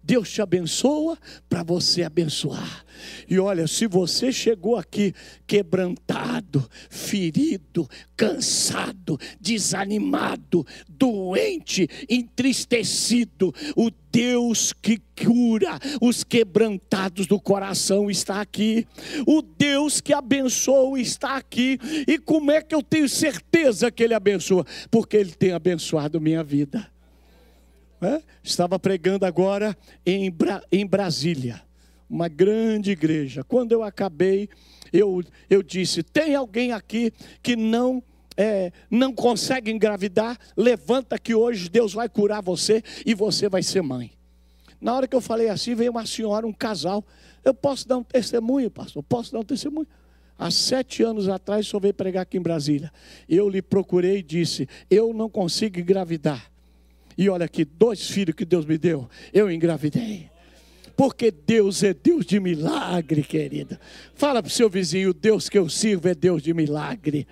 Deus 0.03 0.31
te 0.31 0.41
abençoa 0.41 1.17
para 1.47 1.63
você 1.63 2.03
abençoar. 2.03 2.85
E 3.29 3.39
olha, 3.39 3.67
se 3.67 3.87
você 3.87 4.31
chegou 4.31 4.75
aqui 4.75 5.13
quebrantado, 5.47 6.67
ferido, 6.89 7.87
cansado, 8.15 9.17
desanimado, 9.39 10.65
doente, 10.89 11.87
entristecido, 12.09 13.53
o 13.75 13.89
Deus 14.11 14.73
que 14.73 15.01
cura 15.23 15.79
os 16.01 16.23
quebrantados 16.23 17.27
do 17.27 17.39
coração 17.39 18.09
está 18.11 18.41
aqui. 18.41 18.85
O 19.25 19.41
Deus 19.41 20.01
que 20.01 20.13
abençoa 20.13 20.99
está 20.99 21.37
aqui. 21.37 21.79
E 22.07 22.17
como 22.17 22.51
é 22.51 22.61
que 22.61 22.75
eu 22.75 22.83
tenho 22.83 23.07
certeza 23.07 23.91
que 23.91 24.03
Ele 24.03 24.13
abençoa? 24.13 24.65
Porque 24.89 25.15
Ele 25.15 25.31
tem 25.31 25.51
abençoado 25.53 26.19
minha 26.19 26.43
vida. 26.43 26.90
É? 28.01 28.21
Estava 28.43 28.79
pregando 28.79 29.25
agora 29.25 29.77
em, 30.03 30.31
Bra 30.31 30.63
em 30.71 30.85
Brasília, 30.87 31.61
uma 32.09 32.27
grande 32.27 32.89
igreja. 32.91 33.43
Quando 33.43 33.73
eu 33.73 33.83
acabei, 33.83 34.49
eu, 34.91 35.23
eu 35.47 35.61
disse: 35.61 36.01
tem 36.01 36.33
alguém 36.33 36.71
aqui 36.71 37.13
que 37.43 37.55
não 37.55 38.03
é, 38.35 38.71
não 38.89 39.13
consegue 39.13 39.69
engravidar? 39.69 40.37
Levanta 40.57 41.19
que 41.19 41.35
hoje 41.35 41.69
Deus 41.69 41.93
vai 41.93 42.09
curar 42.09 42.41
você 42.41 42.83
e 43.05 43.13
você 43.13 43.47
vai 43.47 43.61
ser 43.61 43.83
mãe. 43.83 44.11
Na 44.79 44.95
hora 44.95 45.07
que 45.07 45.15
eu 45.15 45.21
falei 45.21 45.47
assim, 45.47 45.75
veio 45.75 45.91
uma 45.91 46.07
senhora, 46.07 46.47
um 46.47 46.53
casal. 46.53 47.05
Eu 47.43 47.53
posso 47.53 47.87
dar 47.87 47.97
um 47.97 48.03
testemunho, 48.03 48.71
pastor? 48.71 49.03
Posso 49.03 49.31
dar 49.31 49.39
um 49.39 49.43
testemunho? 49.43 49.87
Há 50.37 50.49
sete 50.49 51.03
anos 51.03 51.29
atrás, 51.29 51.67
senhor 51.67 51.79
veio 51.79 51.93
pregar 51.93 52.23
aqui 52.23 52.35
em 52.35 52.41
Brasília. 52.41 52.91
Eu 53.29 53.47
lhe 53.47 53.61
procurei 53.61 54.17
e 54.17 54.23
disse: 54.23 54.67
Eu 54.89 55.13
não 55.13 55.29
consigo 55.29 55.79
engravidar. 55.79 56.50
E 57.21 57.29
olha 57.29 57.45
aqui, 57.45 57.63
dois 57.63 58.09
filhos 58.09 58.35
que 58.35 58.43
Deus 58.43 58.65
me 58.65 58.79
deu, 58.79 59.07
eu 59.31 59.51
engravidei. 59.51 60.31
Porque 60.97 61.29
Deus 61.29 61.83
é 61.83 61.93
Deus 61.93 62.25
de 62.25 62.39
milagre, 62.39 63.21
querida. 63.21 63.79
Fala 64.15 64.41
para 64.41 64.49
o 64.49 64.51
seu 64.51 64.67
vizinho: 64.67 65.11
o 65.11 65.13
Deus 65.13 65.47
que 65.47 65.55
eu 65.55 65.69
sirvo 65.69 66.07
é 66.07 66.15
Deus 66.15 66.41
de 66.41 66.51
milagre. 66.51 67.27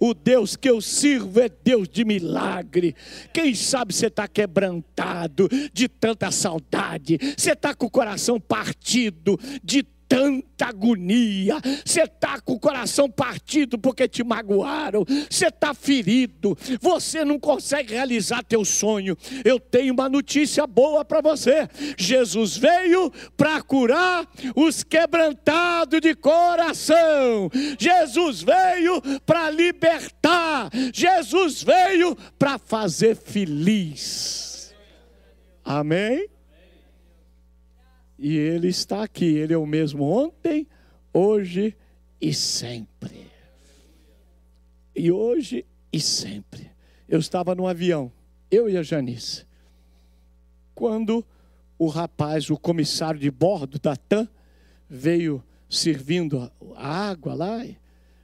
O 0.00 0.14
Deus 0.14 0.56
que 0.56 0.68
eu 0.68 0.80
sirvo 0.80 1.38
é 1.38 1.48
Deus 1.48 1.88
de 1.88 2.04
milagre. 2.04 2.96
Quem 3.32 3.54
sabe 3.54 3.94
você 3.94 4.08
está 4.08 4.26
quebrantado 4.26 5.48
de 5.72 5.86
tanta 5.86 6.32
saudade, 6.32 7.16
você 7.36 7.52
está 7.52 7.72
com 7.72 7.86
o 7.86 7.90
coração 7.90 8.40
partido 8.40 9.38
de 9.62 9.84
tanta 10.14 10.66
agonia, 10.66 11.56
você 11.84 12.02
está 12.02 12.40
com 12.40 12.52
o 12.52 12.60
coração 12.60 13.10
partido 13.10 13.76
porque 13.76 14.06
te 14.06 14.22
magoaram, 14.22 15.04
você 15.28 15.48
está 15.48 15.74
ferido, 15.74 16.56
você 16.80 17.24
não 17.24 17.36
consegue 17.36 17.94
realizar 17.94 18.44
teu 18.44 18.64
sonho. 18.64 19.16
Eu 19.44 19.58
tenho 19.58 19.92
uma 19.92 20.08
notícia 20.08 20.68
boa 20.68 21.04
para 21.04 21.20
você: 21.20 21.68
Jesus 21.98 22.56
veio 22.56 23.10
para 23.36 23.60
curar 23.60 24.24
os 24.54 24.84
quebrantados 24.84 26.00
de 26.00 26.14
coração, 26.14 27.50
Jesus 27.76 28.40
veio 28.40 29.02
para 29.26 29.50
libertar, 29.50 30.70
Jesus 30.92 31.60
veio 31.60 32.14
para 32.38 32.56
fazer 32.56 33.16
feliz. 33.16 34.72
Amém? 35.64 36.33
E 38.18 38.36
Ele 38.36 38.68
está 38.68 39.02
aqui, 39.02 39.24
Ele 39.24 39.52
é 39.52 39.58
o 39.58 39.66
mesmo 39.66 40.04
ontem, 40.04 40.66
hoje 41.12 41.76
e 42.20 42.32
sempre. 42.32 43.30
E 44.94 45.10
hoje 45.10 45.66
e 45.92 46.00
sempre. 46.00 46.70
Eu 47.08 47.18
estava 47.18 47.54
no 47.54 47.66
avião, 47.66 48.12
eu 48.50 48.68
e 48.68 48.76
a 48.76 48.82
Janice. 48.82 49.44
Quando 50.74 51.24
o 51.78 51.88
rapaz, 51.88 52.50
o 52.50 52.56
comissário 52.56 53.20
de 53.20 53.30
bordo 53.30 53.78
da 53.78 53.96
TAM, 53.96 54.28
veio 54.88 55.42
servindo 55.68 56.50
a 56.76 57.08
água 57.08 57.34
lá, 57.34 57.64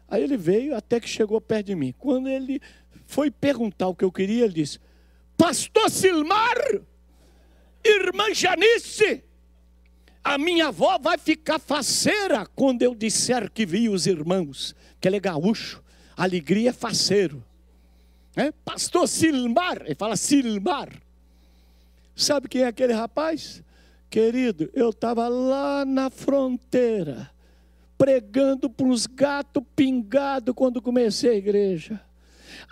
aí 0.09 0.22
ele 0.22 0.37
veio 0.37 0.74
até 0.76 1.00
que 1.00 1.09
chegou 1.09 1.40
perto 1.40 1.66
de 1.66 1.74
mim. 1.74 1.94
Quando 1.98 2.29
ele 2.29 2.61
foi 3.07 3.31
perguntar 3.31 3.88
o 3.88 3.94
que 3.94 4.05
eu 4.05 4.12
queria, 4.12 4.44
ele 4.44 4.55
disse: 4.55 4.79
Pastor 5.37 5.90
Silmar, 5.90 6.57
irmã 7.85 8.33
Janice, 8.33 9.24
a 10.22 10.37
minha 10.37 10.68
avó 10.68 10.98
vai 10.98 11.18
ficar 11.18 11.59
faceira 11.59 12.46
quando 12.54 12.83
eu 12.83 12.94
disser 12.94 13.50
que 13.50 13.64
vi 13.64 13.88
os 13.88 14.06
irmãos, 14.06 14.74
que 15.00 15.09
ele 15.09 15.16
é 15.16 15.20
gaúcho, 15.20 15.83
alegria 16.16 16.70
é 16.70 16.72
faceiro. 16.72 17.42
É? 18.37 18.52
Pastor 18.52 19.09
Silmar, 19.09 19.83
ele 19.85 19.94
fala 19.94 20.16
Silmar. 20.16 20.90
Sabe 22.14 22.48
quem 22.48 22.62
é 22.62 22.66
aquele 22.66 22.92
rapaz? 22.92 23.62
Querido, 24.09 24.70
eu 24.74 24.90
estava 24.90 25.26
lá 25.28 25.85
na 25.85 26.11
fronteira, 26.11 27.30
pregando 27.96 28.68
para 28.68 28.87
uns 28.87 29.06
gatos 29.06 29.62
pingados 29.74 30.54
quando 30.54 30.83
comecei 30.83 31.30
a 31.30 31.35
igreja. 31.35 32.00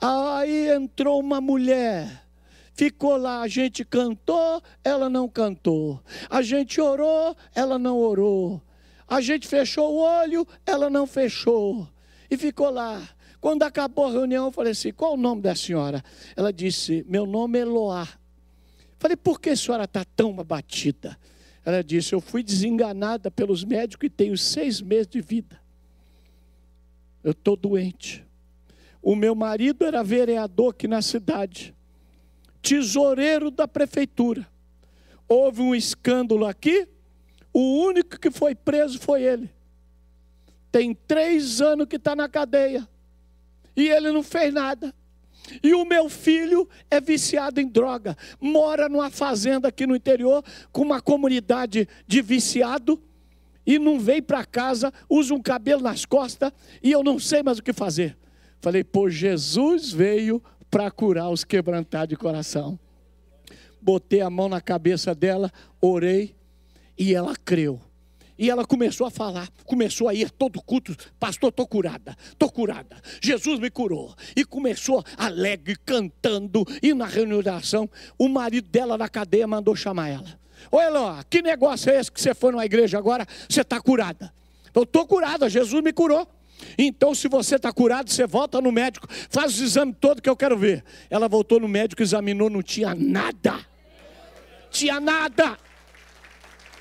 Aí 0.00 0.68
entrou 0.70 1.18
uma 1.18 1.40
mulher 1.40 2.27
Ficou 2.78 3.16
lá, 3.16 3.40
a 3.40 3.48
gente 3.48 3.84
cantou, 3.84 4.62
ela 4.84 5.10
não 5.10 5.28
cantou. 5.28 6.00
A 6.30 6.42
gente 6.42 6.80
orou, 6.80 7.36
ela 7.52 7.76
não 7.76 7.98
orou. 7.98 8.62
A 9.08 9.20
gente 9.20 9.48
fechou 9.48 9.94
o 9.94 9.98
olho, 9.98 10.46
ela 10.64 10.88
não 10.88 11.04
fechou. 11.04 11.88
E 12.30 12.36
ficou 12.36 12.70
lá. 12.70 13.02
Quando 13.40 13.64
acabou 13.64 14.06
a 14.06 14.12
reunião, 14.12 14.44
eu 14.44 14.52
falei 14.52 14.70
assim: 14.70 14.92
qual 14.92 15.14
o 15.14 15.16
nome 15.16 15.42
da 15.42 15.56
senhora? 15.56 16.04
Ela 16.36 16.52
disse: 16.52 17.04
meu 17.08 17.26
nome 17.26 17.58
é 17.58 17.64
Loá. 17.64 18.06
Falei: 18.96 19.16
por 19.16 19.40
que 19.40 19.50
a 19.50 19.56
senhora 19.56 19.82
está 19.82 20.04
tão 20.04 20.38
abatida? 20.38 21.18
Ela 21.64 21.82
disse: 21.82 22.14
eu 22.14 22.20
fui 22.20 22.44
desenganada 22.44 23.28
pelos 23.28 23.64
médicos 23.64 24.06
e 24.06 24.10
tenho 24.10 24.38
seis 24.38 24.80
meses 24.80 25.08
de 25.08 25.20
vida. 25.20 25.60
Eu 27.24 27.32
estou 27.32 27.56
doente. 27.56 28.24
O 29.02 29.16
meu 29.16 29.34
marido 29.34 29.84
era 29.84 30.00
vereador 30.04 30.70
aqui 30.70 30.86
na 30.86 31.02
cidade 31.02 31.74
tesoureiro 32.68 33.50
da 33.50 33.66
prefeitura. 33.66 34.46
Houve 35.26 35.62
um 35.62 35.74
escândalo 35.74 36.44
aqui, 36.44 36.86
o 37.50 37.82
único 37.86 38.20
que 38.20 38.30
foi 38.30 38.54
preso 38.54 38.98
foi 38.98 39.22
ele. 39.22 39.50
Tem 40.70 40.94
três 40.94 41.62
anos 41.62 41.86
que 41.86 41.96
está 41.96 42.14
na 42.14 42.28
cadeia. 42.28 42.86
E 43.74 43.88
ele 43.88 44.12
não 44.12 44.22
fez 44.22 44.52
nada. 44.52 44.94
E 45.62 45.72
o 45.72 45.86
meu 45.86 46.10
filho 46.10 46.68
é 46.90 47.00
viciado 47.00 47.58
em 47.58 47.66
droga, 47.66 48.14
mora 48.38 48.86
numa 48.86 49.08
fazenda 49.08 49.68
aqui 49.68 49.86
no 49.86 49.96
interior, 49.96 50.44
com 50.70 50.82
uma 50.82 51.00
comunidade 51.00 51.88
de 52.06 52.20
viciado, 52.20 53.02
e 53.64 53.78
não 53.78 53.98
vem 53.98 54.20
para 54.20 54.44
casa, 54.44 54.92
usa 55.08 55.32
um 55.32 55.40
cabelo 55.40 55.80
nas 55.80 56.04
costas, 56.04 56.52
e 56.82 56.92
eu 56.92 57.02
não 57.02 57.18
sei 57.18 57.42
mais 57.42 57.58
o 57.58 57.62
que 57.62 57.72
fazer. 57.72 58.14
Falei, 58.60 58.84
pô, 58.84 59.08
Jesus 59.08 59.90
veio 59.90 60.42
para 60.70 60.90
curar 60.90 61.30
os 61.30 61.44
quebrantados 61.44 62.10
de 62.10 62.16
coração. 62.16 62.78
Botei 63.80 64.20
a 64.20 64.30
mão 64.30 64.48
na 64.48 64.60
cabeça 64.60 65.14
dela, 65.14 65.52
orei 65.80 66.34
e 66.98 67.14
ela 67.14 67.34
creu. 67.36 67.80
E 68.38 68.48
ela 68.48 68.64
começou 68.64 69.04
a 69.04 69.10
falar, 69.10 69.48
começou 69.64 70.08
a 70.08 70.14
ir 70.14 70.30
todo 70.30 70.62
culto, 70.62 70.96
pastor, 71.18 71.48
estou 71.48 71.66
curada, 71.66 72.16
estou 72.30 72.48
curada. 72.50 72.96
Jesus 73.20 73.58
me 73.58 73.68
curou. 73.68 74.14
E 74.36 74.44
começou 74.44 75.04
alegre, 75.16 75.76
cantando, 75.84 76.64
e 76.80 76.94
na 76.94 77.06
reunião 77.06 77.42
de 77.42 77.48
oração, 77.48 77.90
o 78.16 78.28
marido 78.28 78.68
dela 78.68 78.96
na 78.96 79.08
cadeia 79.08 79.46
mandou 79.46 79.74
chamar 79.74 80.08
ela. 80.08 80.38
Ô 80.70 80.80
Eloá, 80.80 81.24
que 81.24 81.42
negócio 81.42 81.90
é 81.90 81.98
esse 81.98 82.12
que 82.12 82.20
você 82.20 82.32
foi 82.32 82.52
numa 82.52 82.64
igreja 82.64 82.96
agora? 82.96 83.26
Você 83.48 83.62
está 83.62 83.80
curada. 83.80 84.32
Eu 84.72 84.84
estou 84.84 85.04
curada, 85.04 85.48
Jesus 85.48 85.82
me 85.82 85.92
curou. 85.92 86.28
Então, 86.76 87.14
se 87.14 87.28
você 87.28 87.56
está 87.56 87.72
curado, 87.72 88.10
você 88.10 88.26
volta 88.26 88.60
no 88.60 88.72
médico, 88.72 89.06
faz 89.30 89.58
o 89.60 89.64
exame 89.64 89.92
todo 89.92 90.22
que 90.22 90.28
eu 90.28 90.36
quero 90.36 90.56
ver. 90.56 90.84
Ela 91.10 91.28
voltou 91.28 91.60
no 91.60 91.68
médico, 91.68 92.02
examinou, 92.02 92.50
não 92.50 92.62
tinha 92.62 92.94
nada. 92.94 93.58
Tinha 94.70 95.00
nada. 95.00 95.56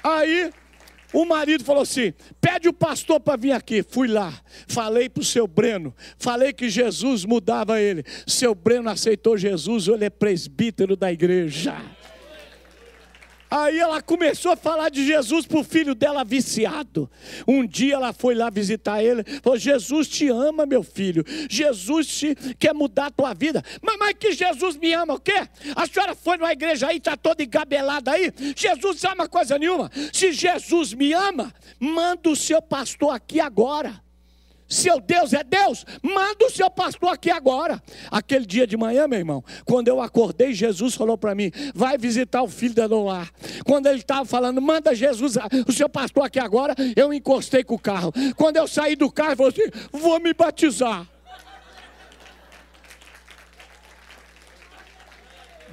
Aí 0.03 0.51
o 1.13 1.25
marido 1.25 1.63
falou 1.63 1.83
assim: 1.83 2.13
pede 2.39 2.67
o 2.67 2.73
pastor 2.73 3.19
para 3.19 3.37
vir 3.37 3.51
aqui. 3.51 3.83
Fui 3.83 4.07
lá, 4.07 4.33
falei 4.67 5.09
para 5.09 5.21
o 5.21 5.25
seu 5.25 5.47
Breno, 5.47 5.93
falei 6.17 6.53
que 6.53 6.69
Jesus 6.69 7.25
mudava 7.25 7.79
ele. 7.79 8.03
Seu 8.25 8.53
Breno 8.53 8.89
aceitou 8.89 9.37
Jesus, 9.37 9.87
ele 9.87 10.05
é 10.05 10.09
presbítero 10.09 10.95
da 10.95 11.11
igreja. 11.11 11.75
Aí 13.49 13.79
ela 13.79 14.01
começou 14.01 14.51
a 14.51 14.55
falar 14.55 14.89
de 14.89 15.05
Jesus 15.05 15.45
para 15.45 15.60
o 15.60 15.63
filho 15.63 15.95
dela 15.95 16.23
viciado. 16.23 17.10
Um 17.47 17.65
dia 17.65 17.95
ela 17.95 18.13
foi 18.13 18.36
lá 18.36 18.49
visitar 18.49 19.03
ele, 19.03 19.23
falou: 19.41 19.57
Jesus 19.57 20.07
te 20.07 20.27
ama, 20.27 20.65
meu 20.65 20.83
filho. 20.83 21.23
Jesus 21.49 22.07
te 22.07 22.36
quer 22.60 22.73
mudar 22.73 23.07
a 23.07 23.12
tua 23.12 23.33
vida. 23.33 23.63
Mamãe, 23.81 24.13
que 24.13 24.33
Jesus 24.33 24.75
me 24.77 24.93
ama, 24.93 25.15
o 25.15 25.19
quê? 25.19 25.47
A 25.75 25.88
senhora 25.88 26.15
foi 26.15 26.38
numa 26.38 26.51
igreja 26.51 26.88
aí, 26.88 26.97
está 26.97 27.15
toda 27.15 27.43
engabelada 27.43 28.12
aí. 28.12 28.33
Jesus 28.55 29.03
ama 29.05 29.27
coisa 29.27 29.57
nenhuma. 29.57 29.89
Se 30.12 30.31
Jesus 30.31 30.93
me 30.93 31.13
ama, 31.13 31.53
manda 31.79 32.29
o 32.29 32.36
seu 32.36 32.62
pastor 32.62 33.13
aqui 33.13 33.39
agora. 33.39 34.07
Seu 34.67 34.99
Deus 34.99 35.34
é 35.34 35.43
Deus, 35.43 35.86
manda 36.01 36.45
o 36.45 36.49
seu 36.49 36.69
pastor 36.69 37.10
aqui 37.10 37.30
agora. 37.30 37.82
Aquele 38.12 38.45
dia 38.45 38.67
de 38.67 38.75
manhã, 38.75 39.08
meu 39.08 39.19
irmão, 39.19 39.43
quando 39.65 39.88
eu 39.88 40.01
acordei, 40.01 40.53
Jesus 40.53 40.95
falou 40.95 41.17
para 41.17 41.34
mim: 41.34 41.51
vai 41.73 41.97
visitar 41.97 42.41
o 42.41 42.47
filho 42.47 42.73
da 42.73 42.88
Noar. 42.88 43.32
Quando 43.65 43.88
ele 43.88 43.99
estava 43.99 44.25
falando, 44.25 44.62
manda 44.62 44.93
Jesus, 44.93 45.38
o 45.67 45.71
seu 45.71 45.88
pastor 45.88 46.25
aqui 46.25 46.39
agora, 46.39 46.75
eu 46.95 47.13
encostei 47.13 47.63
com 47.63 47.75
o 47.75 47.80
carro. 47.80 48.13
Quando 48.36 48.58
eu 48.58 48.67
saí 48.67 48.95
do 48.95 49.12
carro, 49.12 49.32
eu 49.32 49.38
falei 49.38 49.51
assim: 49.51 49.88
vou 49.91 50.19
me 50.19 50.34
batizar. 50.34 51.08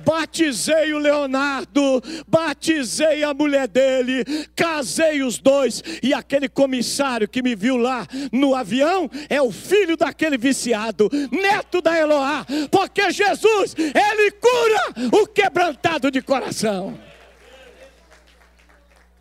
Batizei 0.05 0.93
o 0.93 0.99
Leonardo, 0.99 2.03
batizei 2.27 3.25
a 3.25 3.33
mulher 3.33 3.67
dele, 3.69 4.25
casei 4.55 5.23
os 5.23 5.39
dois, 5.39 5.83
e 6.03 6.13
aquele 6.13 6.49
comissário 6.49 7.29
que 7.29 7.43
me 7.43 7.55
viu 7.55 7.77
lá 7.77 8.07
no 8.33 8.55
avião 8.55 9.11
é 9.29 9.41
o 9.41 9.51
filho 9.51 9.97
daquele 9.97 10.37
viciado, 10.37 11.09
neto 11.31 11.81
da 11.81 11.99
Eloá, 11.99 12.47
porque 12.71 13.11
Jesus, 13.11 13.75
ele 13.79 14.31
cura 14.33 15.21
o 15.23 15.27
quebrantado 15.27 16.11
de 16.11 16.21
coração. 16.21 16.99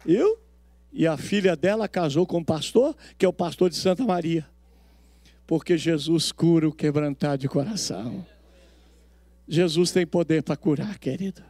Eu? 0.06 0.40
E 0.92 1.08
a 1.08 1.18
filha 1.18 1.56
dela 1.56 1.88
casou 1.88 2.26
com 2.26 2.40
o 2.40 2.46
pastor, 2.46 2.96
que 3.18 3.26
é 3.26 3.30
o 3.30 3.34
pastor 3.34 3.70
de 3.70 3.76
Santa 3.76 4.04
Maria. 4.04 4.46
Porque 5.48 5.78
Jesus 5.78 6.32
cura 6.32 6.68
o 6.68 6.72
quebrantado 6.72 7.40
de 7.40 7.48
coração. 7.48 8.26
Jesus 9.48 9.92
tem 9.92 10.06
poder 10.06 10.44
para 10.44 10.56
curar, 10.56 10.98
querido. 10.98 11.44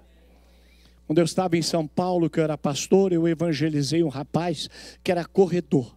Quando 1.05 1.19
eu 1.19 1.25
estava 1.25 1.57
em 1.57 1.61
São 1.61 1.85
Paulo, 1.85 2.29
que 2.29 2.39
eu 2.39 2.43
era 2.43 2.57
pastor, 2.57 3.11
eu 3.11 3.27
evangelizei 3.27 4.03
um 4.03 4.07
rapaz 4.07 4.69
que 5.03 5.11
era 5.11 5.25
corredor. 5.25 5.95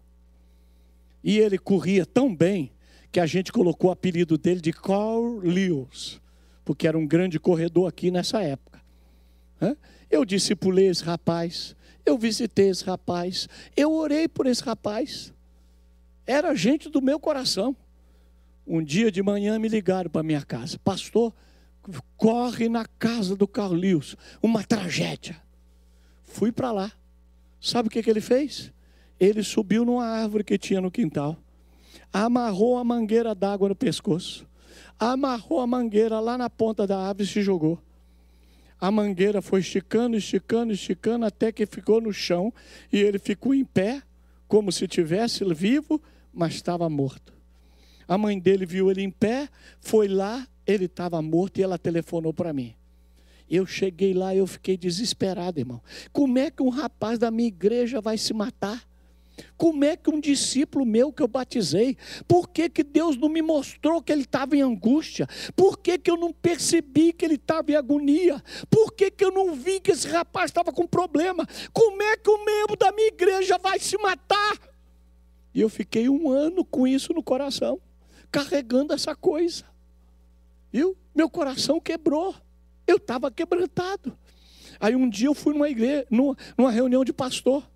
E 1.22 1.38
ele 1.38 1.58
corria 1.58 2.04
tão 2.04 2.34
bem 2.34 2.72
que 3.10 3.20
a 3.20 3.26
gente 3.26 3.52
colocou 3.52 3.88
o 3.88 3.92
apelido 3.92 4.36
dele 4.36 4.60
de 4.60 4.72
Carl 4.72 5.38
Lewis, 5.38 6.20
porque 6.64 6.86
era 6.86 6.98
um 6.98 7.06
grande 7.06 7.38
corredor 7.38 7.88
aqui 7.88 8.10
nessa 8.10 8.42
época. 8.42 8.80
Eu 10.10 10.24
discipulei 10.24 10.88
esse 10.88 11.02
rapaz, 11.02 11.74
eu 12.04 12.18
visitei 12.18 12.68
esse 12.68 12.84
rapaz, 12.84 13.48
eu 13.76 13.92
orei 13.92 14.28
por 14.28 14.46
esse 14.46 14.62
rapaz. 14.62 15.32
Era 16.26 16.54
gente 16.54 16.88
do 16.88 17.00
meu 17.00 17.18
coração. 17.18 17.74
Um 18.66 18.82
dia 18.82 19.10
de 19.10 19.22
manhã 19.22 19.58
me 19.58 19.68
ligaram 19.68 20.10
para 20.10 20.22
minha 20.22 20.42
casa, 20.42 20.78
pastor 20.78 21.32
corre 22.16 22.68
na 22.68 22.84
casa 22.84 23.36
do 23.36 23.46
Carlinhos, 23.46 24.16
uma 24.42 24.62
tragédia. 24.62 25.40
Fui 26.24 26.52
para 26.52 26.72
lá. 26.72 26.92
Sabe 27.60 27.88
o 27.88 27.90
que, 27.90 28.02
que 28.02 28.10
ele 28.10 28.20
fez? 28.20 28.72
Ele 29.18 29.42
subiu 29.42 29.84
numa 29.84 30.04
árvore 30.04 30.44
que 30.44 30.58
tinha 30.58 30.80
no 30.80 30.90
quintal, 30.90 31.36
amarrou 32.12 32.76
a 32.76 32.84
mangueira 32.84 33.34
d'água 33.34 33.70
no 33.70 33.74
pescoço, 33.74 34.46
amarrou 34.98 35.60
a 35.60 35.66
mangueira 35.66 36.20
lá 36.20 36.36
na 36.36 36.50
ponta 36.50 36.86
da 36.86 36.98
árvore 36.98 37.24
e 37.24 37.26
se 37.26 37.42
jogou. 37.42 37.78
A 38.78 38.90
mangueira 38.90 39.40
foi 39.40 39.60
esticando, 39.60 40.16
esticando, 40.16 40.72
esticando, 40.72 41.24
até 41.24 41.50
que 41.50 41.64
ficou 41.64 42.00
no 42.00 42.12
chão 42.12 42.52
e 42.92 42.98
ele 42.98 43.18
ficou 43.18 43.54
em 43.54 43.64
pé, 43.64 44.02
como 44.46 44.70
se 44.70 44.86
tivesse 44.86 45.42
vivo, 45.54 46.00
mas 46.32 46.54
estava 46.54 46.88
morto. 46.88 47.32
A 48.06 48.18
mãe 48.18 48.38
dele 48.38 48.66
viu 48.66 48.90
ele 48.90 49.02
em 49.02 49.10
pé, 49.10 49.48
foi 49.80 50.06
lá, 50.06 50.46
ele 50.66 50.86
estava 50.86 51.20
morto 51.22 51.58
e 51.58 51.62
ela 51.62 51.78
telefonou 51.78 52.32
para 52.32 52.52
mim. 52.52 52.74
Eu 53.48 53.64
cheguei 53.64 54.12
lá 54.12 54.34
e 54.34 54.38
eu 54.38 54.46
fiquei 54.46 54.76
desesperado, 54.76 55.60
irmão. 55.60 55.80
Como 56.12 56.38
é 56.38 56.50
que 56.50 56.62
um 56.62 56.68
rapaz 56.68 57.18
da 57.18 57.30
minha 57.30 57.48
igreja 57.48 58.00
vai 58.00 58.18
se 58.18 58.34
matar? 58.34 58.84
Como 59.56 59.84
é 59.84 59.96
que 59.96 60.10
um 60.10 60.18
discípulo 60.18 60.84
meu 60.84 61.12
que 61.12 61.22
eu 61.22 61.28
batizei, 61.28 61.96
por 62.26 62.48
que, 62.48 62.68
que 62.68 62.82
Deus 62.82 63.16
não 63.16 63.28
me 63.28 63.42
mostrou 63.42 64.02
que 64.02 64.10
ele 64.10 64.22
estava 64.22 64.56
em 64.56 64.62
angústia? 64.62 65.28
Por 65.54 65.78
que, 65.78 65.98
que 65.98 66.10
eu 66.10 66.16
não 66.16 66.32
percebi 66.32 67.12
que 67.12 67.24
ele 67.24 67.34
estava 67.34 67.70
em 67.70 67.74
agonia? 67.74 68.42
Por 68.70 68.92
que, 68.92 69.10
que 69.10 69.24
eu 69.24 69.30
não 69.30 69.54
vi 69.54 69.78
que 69.78 69.92
esse 69.92 70.08
rapaz 70.08 70.50
estava 70.50 70.72
com 70.72 70.86
problema? 70.86 71.46
Como 71.72 72.02
é 72.02 72.16
que 72.16 72.30
um 72.30 72.44
membro 72.44 72.76
da 72.76 72.90
minha 72.92 73.08
igreja 73.08 73.58
vai 73.58 73.78
se 73.78 73.96
matar? 73.98 74.58
E 75.54 75.60
eu 75.60 75.68
fiquei 75.68 76.08
um 76.08 76.30
ano 76.30 76.64
com 76.64 76.86
isso 76.86 77.12
no 77.12 77.22
coração, 77.22 77.80
carregando 78.30 78.92
essa 78.92 79.14
coisa. 79.14 79.64
Viu? 80.76 80.94
Meu 81.14 81.30
coração 81.30 81.80
quebrou. 81.80 82.34
Eu 82.86 82.98
estava 82.98 83.30
quebrantado. 83.30 84.14
Aí 84.78 84.94
um 84.94 85.08
dia 85.08 85.28
eu 85.28 85.34
fui 85.34 85.54
numa 85.54 85.70
igreja, 85.70 86.06
numa, 86.10 86.36
numa 86.54 86.70
reunião 86.70 87.02
de 87.02 87.14
pastor. 87.14 87.66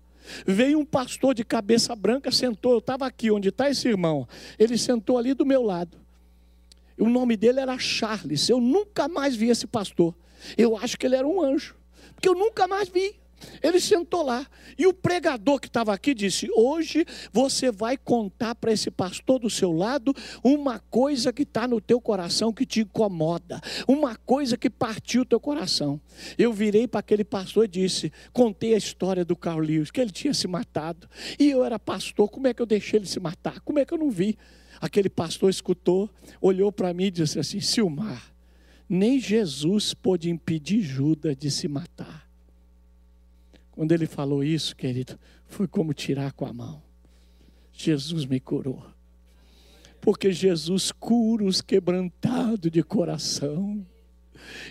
Veio 0.45 0.77
um 0.77 0.85
pastor 0.85 1.33
de 1.33 1.43
cabeça 1.43 1.95
branca, 1.95 2.31
sentou. 2.31 2.73
Eu 2.73 2.77
estava 2.77 3.07
aqui, 3.07 3.31
onde 3.31 3.49
está 3.49 3.67
esse 3.71 3.87
irmão. 3.87 4.27
Ele 4.59 4.77
sentou 4.77 5.17
ali 5.17 5.33
do 5.33 5.43
meu 5.43 5.63
lado. 5.63 5.97
O 6.95 7.09
nome 7.09 7.35
dele 7.35 7.59
era 7.59 7.75
Charles. 7.79 8.47
Eu 8.47 8.61
nunca 8.61 9.07
mais 9.07 9.35
vi 9.35 9.49
esse 9.49 9.65
pastor. 9.65 10.13
Eu 10.55 10.77
acho 10.77 10.95
que 10.95 11.07
ele 11.07 11.15
era 11.15 11.27
um 11.27 11.41
anjo. 11.41 11.75
Porque 12.13 12.29
eu 12.29 12.35
nunca 12.35 12.67
mais 12.67 12.87
vi. 12.87 13.15
Ele 13.61 13.79
sentou 13.79 14.23
lá 14.23 14.45
e 14.77 14.87
o 14.87 14.93
pregador 14.93 15.59
que 15.59 15.67
estava 15.67 15.93
aqui 15.93 16.13
disse: 16.13 16.49
Hoje 16.55 17.05
você 17.31 17.71
vai 17.71 17.97
contar 17.97 18.55
para 18.55 18.71
esse 18.71 18.89
pastor 18.89 19.39
do 19.39 19.49
seu 19.49 19.71
lado 19.71 20.13
uma 20.43 20.79
coisa 20.79 21.31
que 21.31 21.43
está 21.43 21.67
no 21.67 21.79
teu 21.79 21.99
coração 21.99 22.53
que 22.53 22.65
te 22.65 22.81
incomoda, 22.81 23.61
uma 23.87 24.15
coisa 24.15 24.57
que 24.57 24.69
partiu 24.69 25.21
o 25.23 25.25
teu 25.25 25.39
coração. 25.39 25.99
Eu 26.37 26.53
virei 26.53 26.87
para 26.87 26.99
aquele 26.99 27.23
pastor 27.23 27.65
e 27.65 27.67
disse: 27.67 28.11
Contei 28.33 28.73
a 28.73 28.77
história 28.77 29.25
do 29.25 29.35
Carl 29.35 29.59
Lewis, 29.59 29.91
que 29.91 30.01
ele 30.01 30.11
tinha 30.11 30.33
se 30.33 30.47
matado, 30.47 31.07
e 31.39 31.49
eu 31.49 31.63
era 31.63 31.79
pastor, 31.79 32.29
como 32.29 32.47
é 32.47 32.53
que 32.53 32.61
eu 32.61 32.65
deixei 32.65 32.99
ele 32.99 33.07
se 33.07 33.19
matar? 33.19 33.59
Como 33.61 33.79
é 33.79 33.85
que 33.85 33.93
eu 33.93 33.97
não 33.97 34.09
vi? 34.09 34.37
Aquele 34.79 35.09
pastor 35.09 35.49
escutou, 35.49 36.09
olhou 36.41 36.71
para 36.71 36.93
mim 36.93 37.05
e 37.05 37.11
disse 37.11 37.39
assim: 37.39 37.59
Silmar, 37.59 38.33
nem 38.89 39.19
Jesus 39.19 39.93
pôde 39.93 40.29
impedir 40.29 40.81
Judas 40.81 41.37
de 41.37 41.51
se 41.51 41.67
matar. 41.67 42.30
Quando 43.71 43.91
ele 43.91 44.05
falou 44.05 44.43
isso, 44.43 44.75
querido, 44.75 45.17
foi 45.47 45.67
como 45.67 45.93
tirar 45.93 46.33
com 46.33 46.45
a 46.45 46.53
mão. 46.53 46.81
Jesus 47.71 48.25
me 48.25 48.39
curou. 48.39 48.83
Porque 49.99 50.31
Jesus 50.31 50.91
cura 50.91 51.45
os 51.45 51.61
quebrantados 51.61 52.71
de 52.71 52.83
coração. 52.83 53.85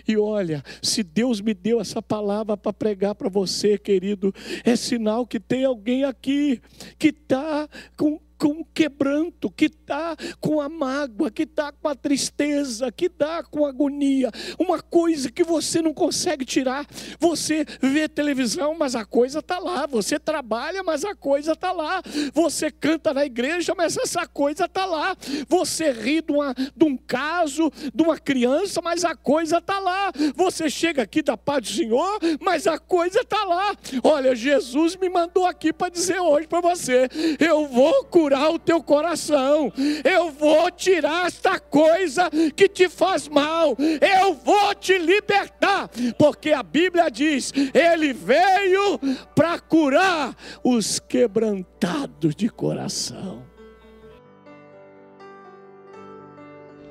E 0.07 0.17
olha, 0.17 0.63
se 0.81 1.01
Deus 1.01 1.39
me 1.39 1.53
deu 1.53 1.79
essa 1.79 2.01
palavra 2.01 2.57
para 2.57 2.73
pregar 2.73 3.15
para 3.15 3.29
você, 3.29 3.77
querido, 3.77 4.33
é 4.63 4.75
sinal 4.75 5.25
que 5.25 5.39
tem 5.39 5.63
alguém 5.63 6.03
aqui 6.03 6.61
que 6.99 7.07
está 7.07 7.69
com 7.95 8.19
com 8.41 8.61
o 8.61 8.65
quebranto, 8.65 9.51
que 9.51 9.65
está 9.65 10.17
com 10.39 10.59
a 10.59 10.67
mágoa, 10.67 11.29
que 11.29 11.43
está 11.43 11.71
com 11.71 11.87
a 11.87 11.93
tristeza, 11.93 12.91
que 12.91 13.05
está 13.05 13.43
com 13.43 13.67
a 13.67 13.69
agonia, 13.69 14.31
uma 14.57 14.81
coisa 14.81 15.31
que 15.31 15.43
você 15.43 15.79
não 15.79 15.93
consegue 15.93 16.43
tirar. 16.43 16.87
Você 17.19 17.63
vê 17.79 18.09
televisão, 18.09 18.73
mas 18.73 18.95
a 18.95 19.05
coisa 19.05 19.39
está 19.39 19.59
lá. 19.59 19.85
Você 19.85 20.17
trabalha, 20.17 20.81
mas 20.81 21.05
a 21.05 21.13
coisa 21.13 21.51
está 21.51 21.71
lá. 21.71 22.01
Você 22.33 22.71
canta 22.71 23.13
na 23.13 23.23
igreja, 23.23 23.75
mas 23.77 23.95
essa 23.95 24.25
coisa 24.25 24.65
está 24.65 24.87
lá. 24.87 25.15
Você 25.47 25.91
ri 25.91 26.23
de, 26.23 26.31
uma, 26.31 26.55
de 26.75 26.83
um 26.83 26.97
caso, 26.97 27.71
de 27.93 28.01
uma 28.01 28.17
criança, 28.17 28.81
mas 28.81 29.05
a 29.05 29.15
coisa 29.15 29.59
está 29.59 29.77
lá. 29.77 30.11
Você 30.35 30.67
chega 30.67 31.03
aqui 31.03 31.21
da 31.21 31.37
paz 31.37 31.61
do 31.61 31.69
Senhor, 31.69 32.19
mas 32.39 32.65
a 32.65 32.79
coisa 32.79 33.19
está 33.19 33.43
lá. 33.43 33.75
Olha, 34.03 34.35
Jesus 34.35 34.95
me 34.95 35.09
mandou 35.09 35.45
aqui 35.45 35.71
para 35.71 35.89
dizer 35.89 36.19
hoje 36.19 36.47
para 36.47 36.59
você: 36.59 37.07
eu 37.39 37.67
vou 37.67 38.05
curar 38.31 38.49
o 38.49 38.59
teu 38.59 38.81
coração, 38.81 39.73
eu 40.05 40.31
vou 40.31 40.71
tirar 40.71 41.27
esta 41.27 41.59
coisa 41.59 42.29
que 42.55 42.69
te 42.69 42.87
faz 42.87 43.27
mal, 43.27 43.75
eu 43.77 44.33
vou 44.33 44.73
te 44.73 44.97
libertar, 44.97 45.89
porque 46.17 46.51
a 46.53 46.63
Bíblia 46.63 47.11
diz: 47.11 47.51
Ele 47.73 48.13
veio 48.13 48.97
para 49.35 49.59
curar 49.59 50.33
os 50.63 50.97
quebrantados 50.97 52.33
de 52.33 52.47
coração. 52.47 53.43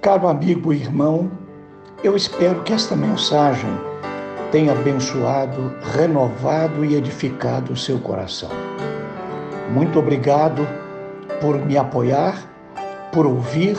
Caro 0.02 0.28
amigo 0.28 0.72
e 0.74 0.76
irmão, 0.76 1.30
eu 2.04 2.16
espero 2.16 2.62
que 2.62 2.72
esta 2.72 2.94
mensagem 2.94 3.70
tenha 4.52 4.72
abençoado, 4.72 5.74
renovado 5.96 6.84
e 6.84 6.96
edificado 6.96 7.72
o 7.72 7.76
seu 7.76 7.98
coração. 7.98 8.50
Muito 9.70 9.98
obrigado 9.98 10.66
por 11.40 11.56
me 11.58 11.76
apoiar, 11.76 12.36
por 13.12 13.26
ouvir 13.26 13.76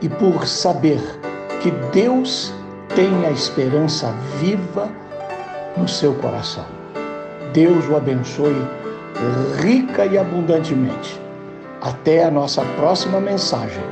e 0.00 0.08
por 0.08 0.46
saber 0.46 1.00
que 1.62 1.70
Deus 1.92 2.52
tem 2.94 3.26
a 3.26 3.30
esperança 3.30 4.14
viva 4.38 4.88
no 5.76 5.88
seu 5.88 6.14
coração. 6.14 6.66
Deus 7.52 7.88
o 7.88 7.96
abençoe 7.96 8.54
rica 9.60 10.04
e 10.04 10.18
abundantemente. 10.18 11.20
Até 11.80 12.24
a 12.24 12.30
nossa 12.30 12.62
próxima 12.76 13.20
mensagem. 13.20 13.82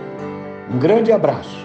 Um 0.70 0.78
grande 0.78 1.12
abraço 1.12 1.63